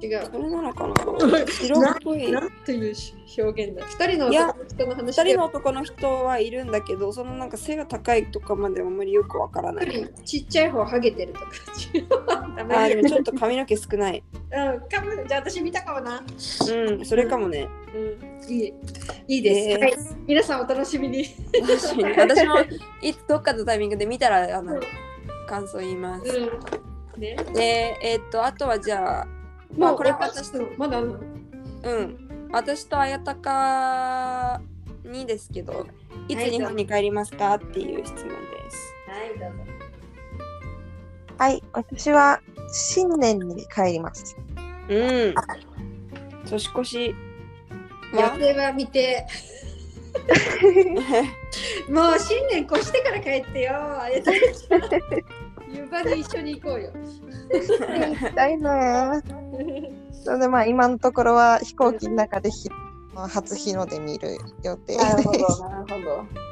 [0.00, 0.94] 違うこれなのかな
[1.46, 2.94] 白っぽいなんという
[3.38, 9.86] 表現だ2人の男の人の話2で人の男の人はいるんだけどそのなんか背が高いとかまではあんまりよくわからない。
[9.86, 11.46] 1人ちっちゃい方ハゲてるとか
[12.30, 14.22] あーでもちょっと髪の毛少ない。
[14.34, 16.18] うん、かもじゃあ私見たかもな。
[16.20, 17.68] うん、それかもね。
[17.94, 18.72] うん、いい
[19.28, 19.94] いいです、えーはい。
[20.26, 21.24] 皆さんお楽しみに。
[21.62, 22.60] 私私も
[23.00, 24.80] いつどっかのタイミングで見たらあの
[25.46, 26.28] 感想言います。
[26.28, 27.36] うん、ね。
[27.54, 29.26] で、えーっと、あとはじゃあ、
[29.76, 31.18] まあ、これは私と、まだあんの？
[31.84, 34.60] うん、私と綾鷹
[35.04, 35.86] にですけど、
[36.28, 38.34] いつはい日本に帰りますかっていう質問で
[38.70, 38.94] す。
[39.08, 39.72] はい、どうぞ。
[41.38, 42.40] はい、私は
[42.72, 44.36] 新年に帰ります。
[44.88, 45.34] うん。
[46.48, 47.14] 年越し
[48.12, 49.26] 予は定は見て、
[51.90, 53.72] もう新年越してから帰ってよ。
[55.72, 56.92] あれだ湯場に一緒に行こうよ。
[57.52, 59.22] 行きたいな。
[60.24, 62.68] それでまあ今のところは飛行機の中でひ
[63.14, 65.58] 初日の出見る予定なるほです。
[65.58, 66.46] ど、なるほど。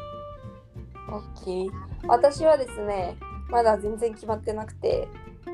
[1.44, 1.70] OK。
[2.06, 3.16] 私はですね、
[3.50, 5.08] まだ全然決まってなくて、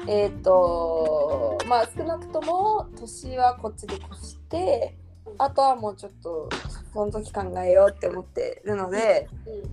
[0.06, 4.96] えっ、と、まあ少なくとも年はこっちで越して、
[5.38, 6.48] あとはもうちょっと
[6.92, 9.28] その時考えようって思ってるので、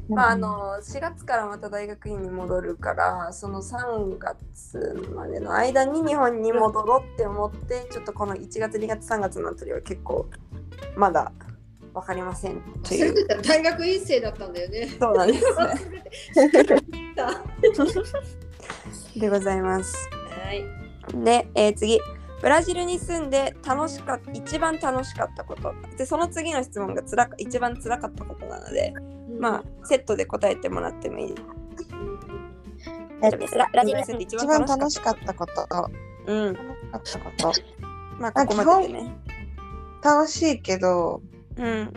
[0.08, 10.30] まああの4月からまた大学院に戻るからその3月までの間に日本に戻ろうって思ってちょっとこの1月2月3月のあたりは結構
[10.96, 11.32] まだ
[11.94, 13.28] わかりませんという。
[13.42, 14.88] 大学院生だったんだよね。
[15.00, 15.54] そうなんですね。
[17.18, 17.44] は
[19.20, 20.08] でございます。
[20.54, 21.24] い。
[21.24, 22.00] で、えー次。
[22.42, 25.74] ブラジルに住んで楽しかっ一番楽しかったこと。
[25.98, 28.94] でその次の質問がつらか一番辛かったことなので
[29.40, 31.36] まあセットで答えてもらってもいい？
[33.24, 35.68] えブラブラジルに住んで一一番番楽しかったこと。
[35.68, 35.90] た
[36.28, 36.54] うん。
[36.92, 37.62] 楽しかったこと。
[38.20, 39.18] まあここまででね。
[40.04, 41.22] 楽しいけど、
[41.56, 41.94] うん。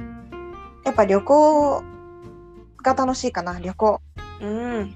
[0.84, 1.82] やっぱ旅行
[2.82, 4.01] が楽しいかな、旅行。
[4.41, 4.95] うん。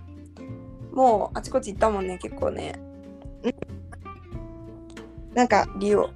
[0.93, 2.81] もうあちこち行ったもんね結構ね
[5.35, 6.11] なんか、リオ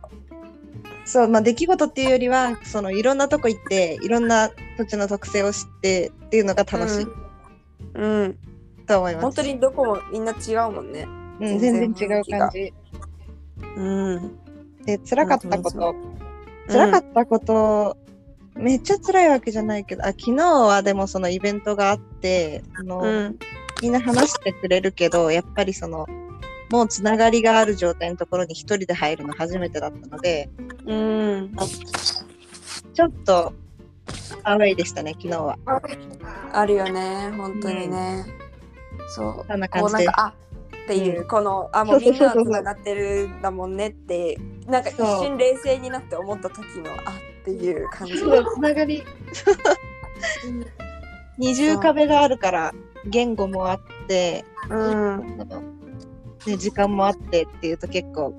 [1.05, 7.07] そう、まあ、出来事っていうよりは、そのいろんなとこ行って、いろんな土地の特性を知ってっていうのが楽しい。
[7.95, 8.39] うん、うん、
[8.87, 9.23] と思います。
[9.23, 11.09] 本当にどこもみんな違うもんね。
[11.41, 12.75] うん、全然違う感じ。
[13.77, 14.39] うん。
[14.85, 15.95] で、辛かったこそと。
[16.69, 17.97] 辛かったこと、
[18.55, 23.39] めっちゃ辛いわけじゃないけど、あ昨日はでもそのイベントがあって、あの、うん。
[23.81, 26.07] みんな話してくれるけど、やっぱりその、
[26.71, 30.51] もうつながりがある状態のところに一人で入るの初めてだったので、
[30.87, 31.57] うん。
[32.93, 33.53] ちょっと
[34.43, 35.59] アウェイでしたね、昨日は。
[36.53, 38.27] あるよね本当にね、
[39.09, 39.45] そう。
[39.49, 39.99] そんな感じで。
[39.99, 40.27] こうなんか。
[40.27, 40.35] あ
[40.85, 48.17] っていう、このあもうみんながつながってるんだもんねってなんか一瞬冷静になって思った時のあっていう感じ。
[48.17, 49.03] そうつながり。
[51.37, 52.75] 二重壁があるから、
[53.07, 55.78] 言語もあって、うん
[56.51, 58.35] ね、時間もあってっていうと結構、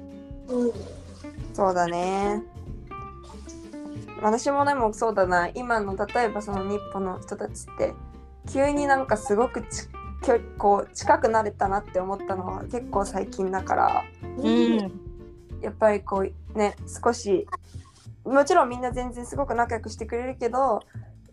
[1.53, 2.43] そうだね。
[4.21, 5.49] 私もでもそうだな。
[5.49, 7.93] 今の例えばその日本の人たちって
[8.51, 9.87] 急になんかすごくち
[10.21, 14.03] きょこう近くなれたなって思ったのは結構最近だから。
[14.37, 14.77] うん、
[15.61, 17.47] やっぱりこうね少し
[18.25, 20.81] もちろんみんな全然すごく仲良くしてくれるけど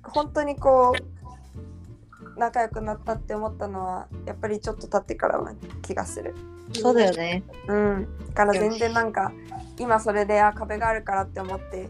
[0.03, 6.35] 本当にこう仲良くなったって思ったのはやっぱりちょっと経ってからな気がする。
[6.73, 7.43] そうだよね。
[7.69, 9.33] うん、だから全然なんか
[9.79, 11.89] 今それであ壁があるからって思って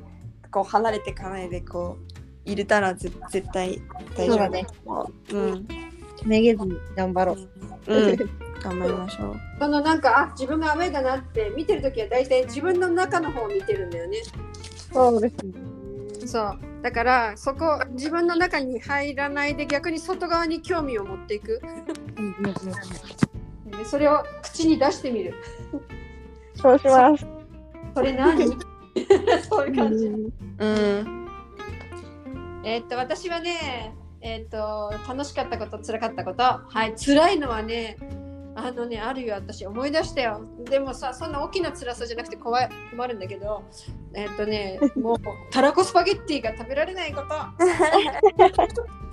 [0.50, 3.82] こう離れていかないでこう入れたらぜ絶対
[4.16, 4.66] 大丈夫そうだね。
[5.32, 5.68] うん、
[6.24, 7.48] めげずに頑張ろう。
[7.88, 8.16] うん、
[8.62, 9.36] 頑張りましょう。
[9.58, 14.18] このなんかあ自分がアウェイだなって見てるときは大体自分の中の方を見てるんだよね。
[14.92, 15.76] そうですね。
[16.26, 21.60] そうだからそこ自分の中に入らないで逆に外側に興味を持っていく
[23.70, 25.34] でそれを口に出してみる。
[26.54, 27.26] そうします。
[27.94, 28.46] それ何？
[29.48, 31.28] そういう感じ、うん、
[32.64, 36.42] えーっと私はねえーっと楽しかったこと辛かったこと。
[36.42, 37.98] はい辛いのはね
[38.54, 40.40] あのねあるよ私思い出したよ。
[40.64, 43.64] でもさそんな大きな辛さじゃなくて怖い困るんだけど
[44.14, 45.16] えーっとね もう
[45.50, 47.28] たらこスパゲッティが食べられないこと。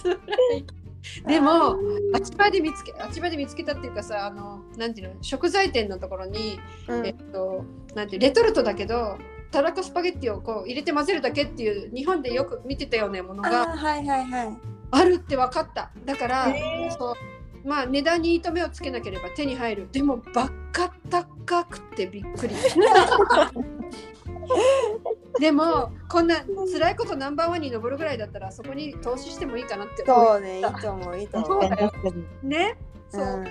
[0.06, 0.16] 辛
[0.58, 0.66] い
[1.28, 1.78] でも
[2.14, 7.06] あち場で見つけあち場で見つけたっていうかさあのなんていうの食材店のところに、うん。
[7.06, 9.18] えっとなんてレトルトだけど
[9.52, 14.58] たらこスパゲッティをこう入れて混ぜるだけっていう日本でよく見てたようなものあがーはいはいはい。
[14.92, 15.92] あるって分かった。
[16.06, 16.98] だから、へー。
[16.98, 19.90] そうまあ値段に糸目をつけなければ手に入る。
[19.92, 22.56] でもバカ高くてびっくり
[25.40, 32.48] でもこんな辛いことナンバーワンに上るぐらいだったらそこに投資してもいいかなって思そうねいいと思ういいと思う。
[32.48, 32.78] ね
[33.10, 33.44] そう、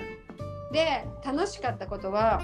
[0.71, 2.41] で楽しかったことは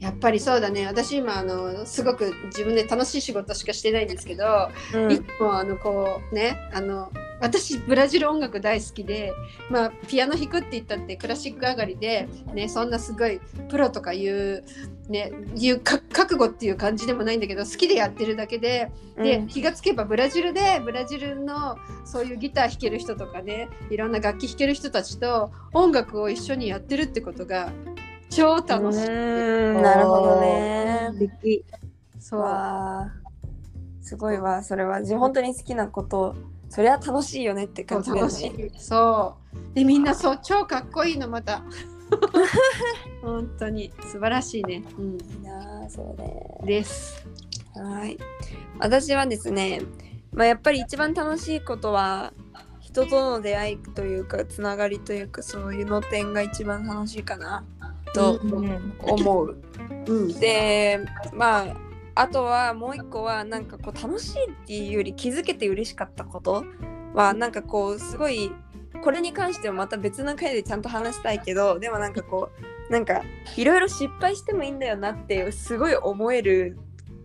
[0.00, 0.86] やっぱりそうだね。
[0.86, 5.12] 私今あのすごく自分で楽しい仕事しかしてないんですけど、うん。
[5.12, 9.32] いつもあのこうねあの私ブラジル音楽大好きで、
[9.70, 14.64] まあ、ピアノ弾くって言ったってクラシック上がりで、ね、そんなすごいプロとかいう,、
[15.08, 19.46] ね、いうか覚悟っていう感じでもないんだけど好きでやってるだけでで、うん。
[19.48, 27.72] 気がつけばブラジルでブラジルのそういうギター弾ける人とかねいろんな楽器弾ける人たちと音楽を一緒にやってるってことが
[28.30, 29.06] 超楽しい。
[29.08, 29.82] うん。
[29.82, 31.10] なるほどね。
[32.20, 33.20] そう。
[34.00, 35.02] すごいわそれは。
[35.02, 36.36] じ本当に好きなこと
[36.70, 38.32] それは楽しいよねって感じだよね。
[38.32, 38.78] い。
[38.78, 39.74] そう。
[39.74, 41.62] でみんなそう超かっこいいのまた。
[43.22, 44.84] 本当に素晴らしいね。
[44.96, 46.32] うん、いいなあそうね。
[46.64, 47.26] です。
[47.74, 48.16] はい。
[48.78, 49.82] 私はですね、
[50.32, 52.32] まあ、やっぱり一番楽しいことは
[52.78, 57.64] 人との出会いというかつながりというかそういうの点が一番楽しいかな
[58.14, 59.56] とうん思う。
[60.06, 60.28] うん。
[60.38, 61.00] で
[61.34, 66.64] まああとはもう一個はなんかこう楽しいっていうより気づけて嬉しかったこと
[67.14, 68.52] はなんかこうすごい
[69.02, 72.50] これに関してはまた別の回でちゃんと話したいけどでもなんかこ
[72.88, 73.22] うなんか
[73.56, 76.76] いろいろ失敗してもいいんだよなってすごい思える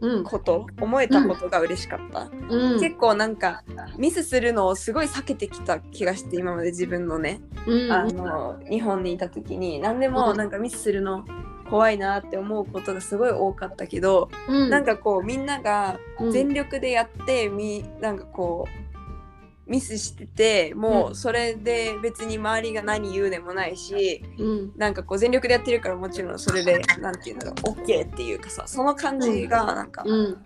[0.02, 0.24] うん。
[0.24, 2.80] こと、思えたことが嬉しかった、うん。
[2.80, 3.64] 結構なんか
[3.98, 7.92] ミスするのをすごい避けてきた気がして今まで自分のね、うん。
[7.92, 11.26] あの日本にいた時に何でもなんかミスするの
[11.70, 14.70] 怖いなって思うことがすごい多かったけど、うん。
[14.70, 16.32] なんかこうみんながうん。
[16.32, 24.72] 全力でやってみなんかこうミスしててもうそれで別に周りが何言うでもないしうん。
[24.78, 30.38] なんかこう全力でやってるからもちろんそれでなんていうんだろう OK っていうかさその感じがなんか、うん。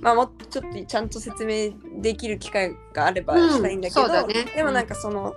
[0.00, 4.44] まあもうちょっとちゃんと説明できる機会があればうんしたいんだけど、そうだね。
[4.54, 5.34] でもなんかその、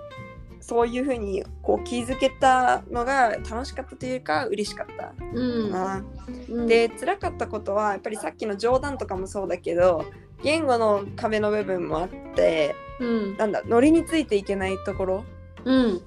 [0.62, 5.12] そういうふうにこう気づけたのが楽しかったというか嬉しかった。
[5.34, 5.70] うん。
[5.70, 6.04] な。
[6.48, 6.66] うん。
[6.66, 10.06] で辛かったことはやっぱりさっきの冗談とかもそうだけど
[10.42, 13.36] 言語の壁の部分もあってうん。
[13.36, 15.24] なんだノリについていけないところ
[15.64, 16.02] うん。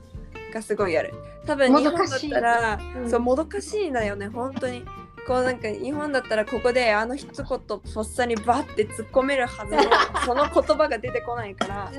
[0.53, 1.13] がすごいある。
[1.45, 3.09] 多分も日本だっどかしいたら、うん。
[3.09, 4.85] そうもどかしいんだよね本当に
[5.25, 9.81] こうなんか日本だったらここであの一言とっさにバッて突っ込めるはずの
[10.25, 11.91] その言葉が出てこないから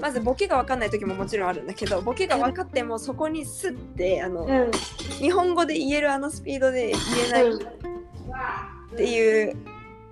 [0.00, 4.70] まずボケが分かんない時ももちろんあるんだけどボケが分かってもそこにスッてあの、うん。
[5.20, 9.56] 日本語で言えるあのスピードで言えないっていう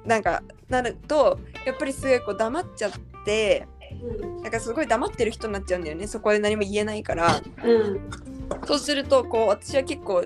[0.05, 2.93] なんかなるとやっぱりすごいこう黙っちゃっ
[3.25, 3.67] て
[4.43, 6.07] なんかすごい黙ってる人になっちゃうんだよね。
[6.07, 7.43] そこで何も言えないから。
[7.65, 8.01] うん。
[8.67, 10.25] そうするとこう私は結構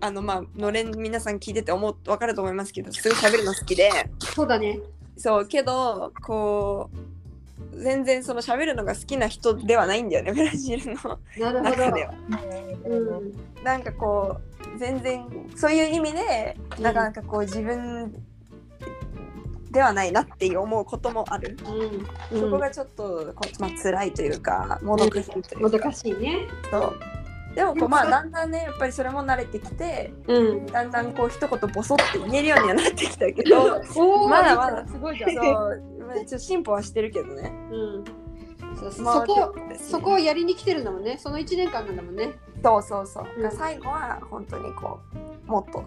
[0.00, 3.90] あのまあのれん皆さん聞いてて思う分かると思いますけどすごい喋るの好きで。
[4.18, 4.80] そうだね。
[5.16, 7.14] そうけどこう
[7.80, 12.14] 全然その喋るのが好きな人ではないんだよね ブラジルのなるほ中では。
[12.84, 13.64] どうん。
[13.64, 14.38] なんかこ
[14.74, 15.26] う全然
[15.56, 18.12] そういう意味でなかなかこう自分
[19.70, 21.56] ではないなって思うこともある。
[22.30, 22.40] うん。
[22.40, 25.60] そこがちょっとこう、まあ辛いというかもどかしいというか。
[25.60, 26.46] もどかしいね。
[26.70, 27.00] そう
[27.54, 30.66] でもこうまあだんだんねやっぱりそれも慣れてきてうん。
[30.66, 33.80] だんだんこう一言ボソって言えるようにはなってきたけど
[34.28, 35.34] まだまだすごいじゃん。
[35.34, 35.82] そう。
[36.06, 37.52] まあ一応進歩はしてるけどね。
[37.70, 38.04] うん。
[38.76, 42.32] そうそまあこそこをやりに来てるんだもんねその1年間なんだもんね。
[42.62, 43.24] そうそうそう。
[43.38, 43.50] うん。
[43.50, 45.00] 最後は本当にこ
[45.46, 45.84] うもっと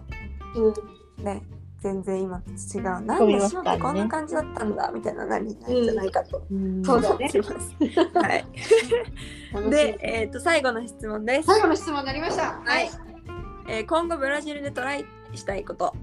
[0.55, 1.23] うん。
[1.23, 1.43] ね
[1.79, 2.83] 全然今と違う。
[2.83, 6.41] なんでますからねしようってこんな感じだったんだみたいななりになるんじゃないかと
[6.83, 7.29] そうだね。
[8.13, 8.45] はい。
[9.69, 11.47] でい、えっ、と最後の質問です。
[11.47, 12.89] 最後の質問になりましたはい。
[13.69, 15.93] えー今後ブラジルでトライしたいこと。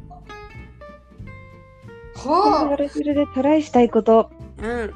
[2.16, 4.30] ほブラジルでトライしたいこと。
[4.58, 4.66] うん。
[4.66, 4.92] う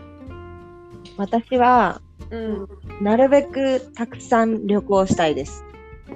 [1.18, 2.00] 私は、
[2.30, 2.68] うん。
[3.02, 5.64] なるべくたくさん旅行したいです。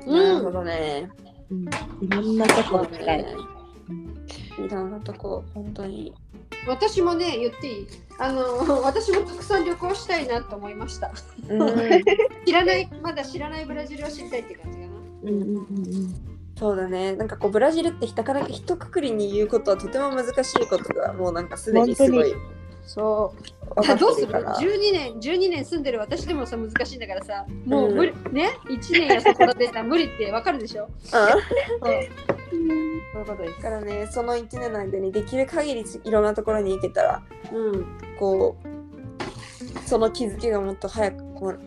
[0.07, 1.11] なるほどね。
[1.51, 3.21] うん、いろんなとこ行きたい。
[4.65, 6.13] いろんなとこ本当に。
[6.67, 7.87] 私もね言っていい？
[8.19, 11.13] あの私もたくさん旅行したいなと思いました
[11.49, 12.03] うん。
[12.47, 14.91] 知らないまだ知らないブラジルを知りたいって感じかな
[15.25, 16.15] うんうんうんうん
[16.59, 17.15] そうだね。
[17.15, 22.35] なんかこうブラジルってひたから一括りに言うことはとても難しいことがもうなんかすでにすごい
[22.87, 23.34] そ
[23.76, 23.99] う。
[23.99, 24.28] どうする？
[24.28, 24.55] てるから。
[24.57, 25.99] 12年12年住んでる。
[25.99, 27.45] 私でもさ難しいんだからさ。
[27.66, 30.89] もううん無理、ね？1年やそこらでさ無理ってわかるでしょ？
[31.03, 31.28] そう。
[31.82, 33.57] そういうことです。
[33.57, 37.22] だからね、その1年の間にできる限りいろんなところに行けたら、
[37.53, 37.87] うん。
[38.18, 41.24] こう、その気づきがもっと早く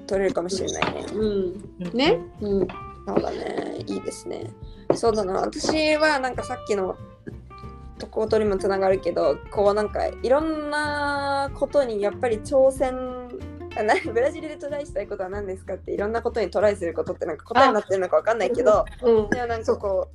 [0.08, 1.06] 取れるかもしれないね。
[1.14, 1.98] うんうん。
[1.98, 2.20] ね？
[2.42, 2.68] うん。
[3.08, 4.52] そうだね、いいですね。
[4.94, 6.96] そうだな、私はなんかさっきの
[8.00, 13.30] とことにもつながるけど、こうなんかいろんなことにやっぱり挑戦、
[13.78, 19.30] あな ブラジルでトライしたいことは何ですかっていろんなことにトライすることってなんか答えになってるのかわかんないけど、うん。
[19.30, 20.08] でもなんかこ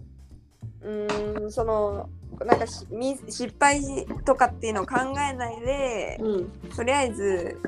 [0.83, 2.09] う、うーん、その、
[2.45, 3.81] なんかしみ失敗
[4.25, 6.51] とかっていうのを考えないで、うん。
[6.75, 7.59] とりあえず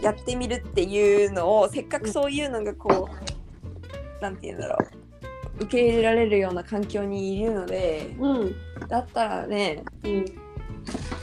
[0.00, 4.97] やってみるっていうのをせっかくそういうのがこうなんて言うんだろう
[5.60, 8.56] 受け入れられるような環境にいるのでうん。
[8.88, 10.24] だったらねうん。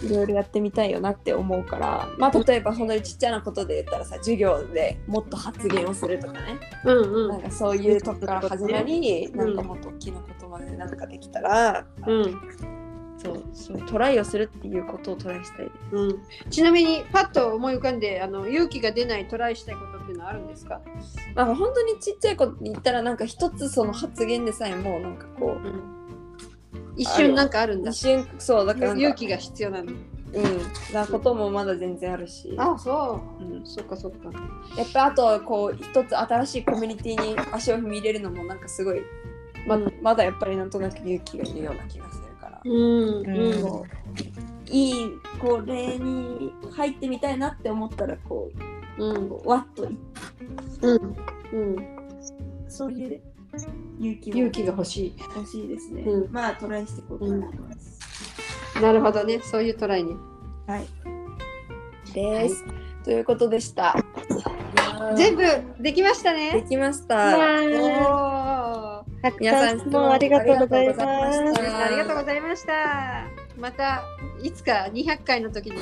[0.03, 6.59] いろいろやってみたいよなって思うからまあ例えば本当にちっちゃなことで言ったらさ授業でもっと発言をするとかね。
[6.83, 9.35] うんなんかそういうとこから始まりん。
[9.35, 12.39] なんかもっと大きなことまでなんかできたらうん
[13.25, 15.65] そうそうトライをするっていうことをトライしたい。
[15.65, 15.95] です。
[15.95, 16.19] うん。
[16.49, 20.81] ちなみにパッと思い浮かんであの勇気が出ないトライしたいことっていうのはあるんですか？
[21.35, 27.91] まあ本当にちっちゃいこと言ったらなんか一つその発言でさえもなんかこう一瞬なんかあるんだ。
[27.91, 29.91] 一瞬そうだから勇気が必要なの。
[29.91, 30.93] うん。
[30.93, 33.43] なこともまだ全然あるし、あそう。
[33.43, 33.61] ん。
[33.61, 34.29] う、そっかそっか。
[34.77, 39.01] やっぱあとこう一つ新しいコミュニティに足を踏み入れるのもなんかすごい
[39.65, 39.93] ま,、うん。
[40.01, 42.24] まだやっぱりなんとなく勇気がいるような気がする
[42.65, 43.83] うん
[44.67, 48.49] いいこれに入ってみたいなって思ったらこ
[48.97, 49.97] うんうこうわっとい
[50.81, 51.15] うん
[51.53, 51.95] うん
[52.67, 53.21] そういう
[53.99, 55.15] 勇気も勇気が欲しい。
[55.35, 56.01] 欲しいですね。
[56.01, 58.81] うんまあトライしていこうと思います。
[58.81, 59.39] なるほどね。
[59.41, 60.15] そういうトライに。
[60.67, 60.85] はい。
[62.13, 62.63] です、
[63.03, 63.95] ということでした。
[65.15, 65.43] 全部
[65.79, 66.65] できましたでね。
[66.67, 68.34] きましわた。
[69.25, 71.01] たく皆さん質問ありがとうございます。
[71.01, 73.25] ありがとうございました。
[73.57, 74.03] また
[74.43, 75.77] いつか200回の時に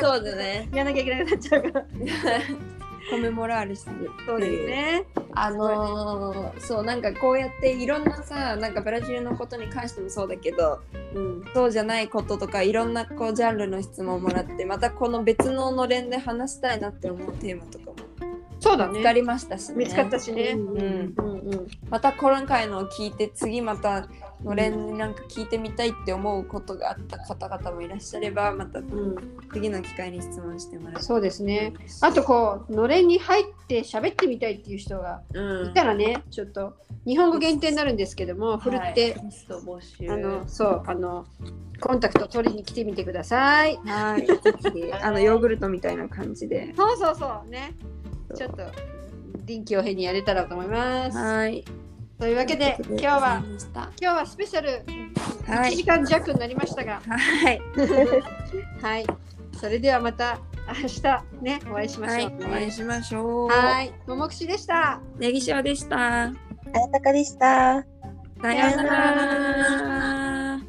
[0.00, 0.66] そうだね。
[0.72, 1.84] やらなきゃいけなくなっちゃうから。
[3.10, 4.10] コメモラールする。
[4.24, 5.04] そうですね。
[5.34, 10.80] あのーそうなんかこうやっていろんなさなんかブラジルのことに関してもそうだけど
[11.14, 11.44] うん。
[11.52, 18.13] そうじゃないこととかいろんなこうジャンルの質問をもらってまたこの別ののれんで話したいなって思うテーマとかも
[18.64, 18.94] そうだね。
[18.94, 20.52] 見つかりましたし、ね、見つかったしね。
[20.52, 21.66] うんうんうん。
[21.90, 24.08] また今回のを聞いて次また
[24.42, 29.16] のれんになんか聞いてみたいって思うことがあった方々もいらっしゃればまたうん、
[29.52, 31.74] 次の機会に質問してもらえそうですね。
[32.00, 36.74] あとこうのれんに入って喋ってみたいっていう人がうんいたらね、ちょっと
[37.06, 39.18] 日本語限定になるんですけども、ふるって、は
[40.00, 41.26] い、あのそうあの
[41.80, 43.76] コンタクト取りに来てみてください。
[43.84, 44.26] はい
[45.02, 47.74] あのヨーグルトみたいな感じでそうそうそうね。
[48.36, 48.62] ちょっと
[49.44, 51.18] 臨機応変にやれたらと思います。
[51.18, 51.64] はい
[52.18, 53.42] というわけで今日は
[54.00, 54.84] 今日はスペシャル
[55.46, 57.60] 1はい時間弱になりましたが、はい
[58.80, 59.06] はい。
[59.60, 60.38] それではまた
[60.82, 61.02] 明日
[61.42, 62.32] ねお会いしまはいしょう。
[62.40, 63.92] お会いしましょうはい。
[64.06, 65.00] ももくしでした。
[65.18, 66.32] ネギ塩でしたあや
[66.92, 67.84] たかでした。
[68.40, 70.60] さようなら